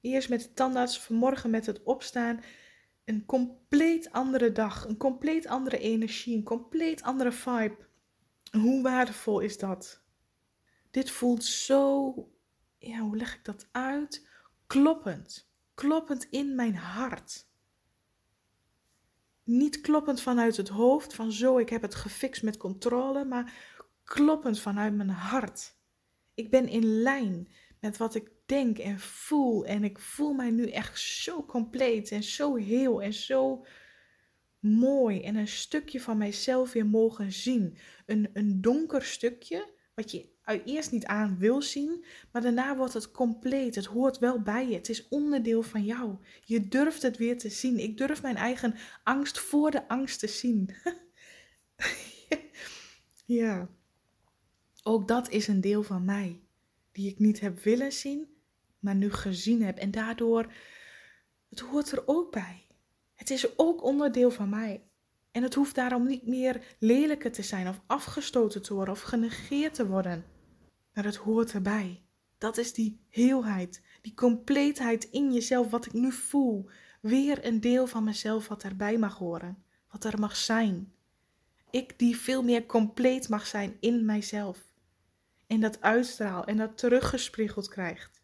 Eerst 0.00 0.28
met 0.28 0.40
de 0.40 0.52
tandarts, 0.52 1.00
vanmorgen 1.00 1.50
met 1.50 1.66
het 1.66 1.82
opstaan. 1.82 2.40
Een 3.04 3.24
compleet 3.24 4.12
andere 4.12 4.52
dag, 4.52 4.84
een 4.84 4.96
compleet 4.96 5.46
andere 5.46 5.78
energie, 5.78 6.36
een 6.36 6.42
compleet 6.42 7.02
andere 7.02 7.32
vibe. 7.32 7.76
Hoe 8.50 8.82
waardevol 8.82 9.40
is 9.40 9.58
dat? 9.58 10.02
Dit 10.90 11.10
voelt 11.10 11.44
zo, 11.44 12.14
ja, 12.78 12.98
hoe 12.98 13.16
leg 13.16 13.34
ik 13.34 13.44
dat 13.44 13.68
uit? 13.72 14.34
Kloppend. 14.66 15.50
Kloppend 15.74 16.26
in 16.30 16.54
mijn 16.54 16.76
hart. 16.76 17.46
Niet 19.44 19.80
kloppend 19.80 20.20
vanuit 20.20 20.56
het 20.56 20.68
hoofd, 20.68 21.14
van 21.14 21.32
zo, 21.32 21.58
ik 21.58 21.68
heb 21.68 21.82
het 21.82 21.94
gefixt 21.94 22.42
met 22.42 22.56
controle, 22.56 23.24
maar 23.24 23.52
kloppend 24.04 24.60
vanuit 24.60 24.94
mijn 24.94 25.08
hart. 25.08 25.76
Ik 26.34 26.50
ben 26.50 26.68
in 26.68 26.84
lijn 26.84 27.48
met 27.80 27.96
wat 27.96 28.14
ik 28.14 28.30
denk 28.46 28.78
en 28.78 28.98
voel. 28.98 29.64
En 29.66 29.84
ik 29.84 29.98
voel 29.98 30.32
mij 30.32 30.50
nu 30.50 30.70
echt 30.70 31.00
zo 31.00 31.44
compleet 31.44 32.10
en 32.10 32.22
zo 32.22 32.54
heel 32.54 33.02
en 33.02 33.12
zo 33.14 33.66
mooi. 34.58 35.22
En 35.22 35.36
een 35.36 35.48
stukje 35.48 36.00
van 36.00 36.18
mijzelf 36.18 36.72
weer 36.72 36.86
mogen 36.86 37.32
zien. 37.32 37.78
Een, 38.06 38.30
een 38.32 38.60
donker 38.60 39.02
stukje, 39.02 39.72
wat 39.94 40.10
je 40.10 40.35
eerst 40.46 40.90
niet 40.90 41.06
aan 41.06 41.38
wil 41.38 41.62
zien, 41.62 42.04
maar 42.32 42.42
daarna 42.42 42.76
wordt 42.76 42.94
het 42.94 43.10
compleet. 43.10 43.74
Het 43.74 43.84
hoort 43.84 44.18
wel 44.18 44.40
bij 44.40 44.68
je. 44.68 44.74
Het 44.74 44.88
is 44.88 45.08
onderdeel 45.08 45.62
van 45.62 45.84
jou. 45.84 46.16
Je 46.44 46.68
durft 46.68 47.02
het 47.02 47.16
weer 47.16 47.38
te 47.38 47.48
zien. 47.48 47.78
Ik 47.78 47.96
durf 47.96 48.22
mijn 48.22 48.36
eigen 48.36 48.74
angst 49.02 49.38
voor 49.38 49.70
de 49.70 49.88
angst 49.88 50.18
te 50.18 50.26
zien. 50.26 50.74
ja. 53.24 53.68
Ook 54.82 55.08
dat 55.08 55.30
is 55.30 55.48
een 55.48 55.60
deel 55.60 55.82
van 55.82 56.04
mij, 56.04 56.40
die 56.92 57.10
ik 57.10 57.18
niet 57.18 57.40
heb 57.40 57.60
willen 57.60 57.92
zien, 57.92 58.26
maar 58.78 58.94
nu 58.94 59.12
gezien 59.12 59.62
heb. 59.62 59.78
En 59.78 59.90
daardoor, 59.90 60.52
het 61.48 61.60
hoort 61.60 61.92
er 61.92 62.02
ook 62.06 62.32
bij. 62.32 62.66
Het 63.14 63.30
is 63.30 63.58
ook 63.58 63.82
onderdeel 63.82 64.30
van 64.30 64.48
mij. 64.48 64.82
En 65.30 65.42
het 65.42 65.54
hoeft 65.54 65.74
daarom 65.74 66.06
niet 66.06 66.26
meer 66.26 66.76
lelijker 66.78 67.32
te 67.32 67.42
zijn 67.42 67.68
of 67.68 67.80
afgestoten 67.86 68.62
te 68.62 68.74
worden 68.74 68.94
of 68.94 69.00
genegeerd 69.00 69.74
te 69.74 69.86
worden. 69.86 70.35
Maar 70.96 71.04
het 71.04 71.16
hoort 71.16 71.52
erbij. 71.52 72.02
Dat 72.38 72.56
is 72.56 72.72
die 72.72 73.00
heelheid, 73.08 73.82
die 74.00 74.14
compleetheid 74.14 75.04
in 75.04 75.32
jezelf, 75.32 75.70
wat 75.70 75.86
ik 75.86 75.92
nu 75.92 76.12
voel. 76.12 76.68
Weer 77.00 77.44
een 77.46 77.60
deel 77.60 77.86
van 77.86 78.04
mezelf 78.04 78.48
wat 78.48 78.62
erbij 78.62 78.98
mag 78.98 79.18
horen, 79.18 79.62
wat 79.90 80.04
er 80.04 80.20
mag 80.20 80.36
zijn. 80.36 80.92
Ik 81.70 81.98
die 81.98 82.16
veel 82.16 82.42
meer 82.42 82.66
compleet 82.66 83.28
mag 83.28 83.46
zijn 83.46 83.76
in 83.80 84.04
mijzelf 84.04 84.66
en 85.46 85.60
dat 85.60 85.80
uitstraal 85.80 86.44
en 86.44 86.56
dat 86.56 86.78
teruggespiegeld 86.78 87.68
krijgt. 87.68 88.22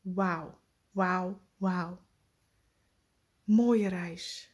Wauw, 0.00 0.58
wauw, 0.90 1.40
wauw. 1.56 1.98
Mooie 3.44 3.88
reis. 3.88 4.52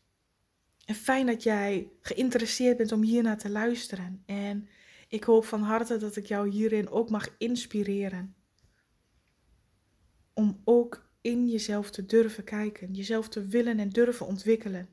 En 0.85 0.95
fijn 0.95 1.27
dat 1.27 1.43
jij 1.43 1.91
geïnteresseerd 2.01 2.77
bent 2.77 2.93
om 2.93 3.03
hiernaar 3.03 3.39
te 3.39 3.51
luisteren. 3.51 4.23
En 4.27 4.69
ik 5.15 5.25
hoop 5.25 5.45
van 5.45 5.63
harte 5.63 5.97
dat 5.97 6.17
ik 6.17 6.27
jou 6.27 6.49
hierin 6.49 6.89
ook 6.89 7.11
mag 7.11 7.29
inspireren. 7.39 8.35
Om 10.33 10.61
ook 10.65 11.09
in 11.21 11.49
jezelf 11.49 11.91
te 11.91 12.07
durven 12.07 12.45
kijken, 12.45 12.95
jezelf 12.95 13.29
te 13.29 13.47
willen 13.47 13.79
en 13.79 13.89
durven 13.89 14.27
ontwikkelen. 14.27 14.89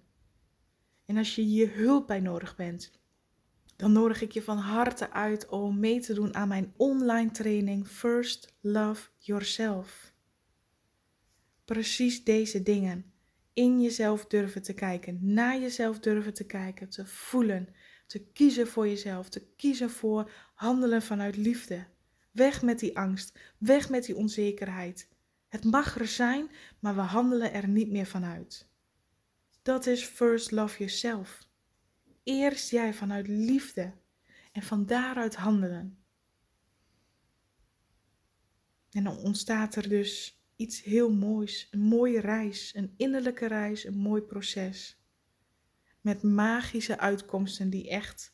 En 1.06 1.18
als 1.18 1.36
je 1.36 1.42
hier 1.42 1.76
hulp 1.76 2.08
bij 2.08 2.20
nodig 2.20 2.56
bent, 2.56 2.92
dan 3.76 3.92
nodig 3.92 4.22
ik 4.22 4.32
je 4.32 4.42
van 4.42 4.58
harte 4.58 5.12
uit 5.12 5.48
om 5.48 5.80
mee 5.80 6.00
te 6.00 6.14
doen 6.14 6.36
aan 6.36 6.48
mijn 6.48 6.74
online 6.78 7.32
training 7.32 7.88
First 7.88 8.54
Love 8.60 9.10
Yourself. 9.18 10.14
Precies 11.66 12.24
deze 12.24 12.64
dingen. 12.64 13.14
In 13.54 13.82
jezelf 13.82 14.26
durven 14.26 14.62
te 14.62 14.74
kijken, 14.74 15.20
naar 15.22 15.60
jezelf 15.60 16.00
durven 16.00 16.34
te 16.34 16.46
kijken, 16.46 16.90
te 16.90 17.06
voelen, 17.06 17.68
te 18.12 18.19
kiezen 18.19 18.67
voor 18.67 18.88
jezelf, 18.88 19.30
te 19.30 19.45
kiezen 19.56 19.89
voor 19.89 20.32
handelen 20.54 21.02
vanuit 21.02 21.38
liefde. 21.38 21.86
Weg 22.32 22.62
met 22.62 22.80
die 22.80 22.97
angst, 22.97 23.39
weg 23.58 23.89
met 23.89 24.06
die 24.06 24.15
onzekerheid. 24.15 25.08
Het 25.47 25.63
mag 25.63 26.00
er 26.00 26.08
zijn, 26.08 26.50
maar 26.80 26.95
we 26.95 27.02
handelen 27.02 27.54
er 27.54 27.67
niet 27.67 27.91
meer 27.91 28.06
vanuit. 28.06 28.67
Dat 29.62 29.86
is 29.86 30.04
First 30.04 30.52
Love 30.52 30.78
Yourself 30.78 31.50
eerst 32.24 32.69
jij 32.69 32.93
vanuit 32.93 33.28
liefde 33.28 33.93
en 34.52 34.63
van 34.63 34.86
daaruit 34.86 35.36
handelen. 35.36 35.97
En 38.91 39.04
dan 39.04 39.17
ontstaat 39.17 39.76
er 39.76 39.89
dus 39.89 40.41
iets 40.56 40.84
heel 40.84 41.12
moois, 41.12 41.67
een 41.71 41.80
mooie 41.80 42.19
reis, 42.19 42.76
een 42.76 42.93
innerlijke 42.97 43.47
reis, 43.47 43.84
een 43.84 43.97
mooi 43.97 44.21
proces. 44.21 45.01
Met 46.02 46.24
magische 46.24 47.00
uitkomsten 47.00 47.70
die 47.70 47.90
echt 47.90 48.34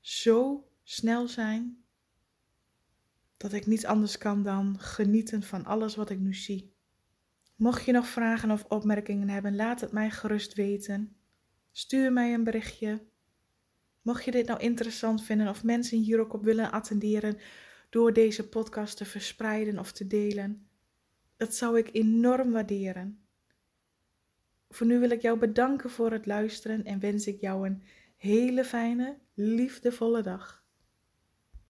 zo 0.00 0.68
snel 0.82 1.28
zijn 1.28 1.84
dat 3.36 3.52
ik 3.52 3.66
niet 3.66 3.86
anders 3.86 4.18
kan 4.18 4.42
dan 4.42 4.78
genieten 4.78 5.42
van 5.42 5.64
alles 5.64 5.96
wat 5.96 6.10
ik 6.10 6.18
nu 6.18 6.34
zie. 6.34 6.74
Mocht 7.56 7.84
je 7.84 7.92
nog 7.92 8.06
vragen 8.06 8.50
of 8.50 8.64
opmerkingen 8.64 9.28
hebben, 9.28 9.56
laat 9.56 9.80
het 9.80 9.92
mij 9.92 10.10
gerust 10.10 10.54
weten. 10.54 11.16
Stuur 11.72 12.12
mij 12.12 12.34
een 12.34 12.44
berichtje 12.44 13.08
Mocht 14.02 14.24
je 14.24 14.30
dit 14.30 14.46
nou 14.46 14.60
interessant 14.60 15.22
vinden 15.22 15.48
of 15.48 15.64
mensen 15.64 15.98
hier 15.98 16.20
ook 16.20 16.32
op 16.32 16.44
willen 16.44 16.70
attenderen 16.70 17.38
door 17.90 18.12
deze 18.12 18.48
podcast 18.48 18.96
te 18.96 19.04
verspreiden 19.04 19.78
of 19.78 19.92
te 19.92 20.06
delen, 20.06 20.68
dat 21.36 21.54
zou 21.54 21.78
ik 21.78 21.88
enorm 21.92 22.50
waarderen. 22.50 23.24
Voor 24.74 24.86
nu 24.86 24.98
wil 24.98 25.10
ik 25.10 25.22
jou 25.22 25.38
bedanken 25.38 25.90
voor 25.90 26.12
het 26.12 26.26
luisteren 26.26 26.84
en 26.84 27.00
wens 27.00 27.26
ik 27.26 27.40
jou 27.40 27.66
een 27.66 27.82
hele 28.16 28.64
fijne, 28.64 29.18
liefdevolle 29.34 30.22
dag. 30.22 30.59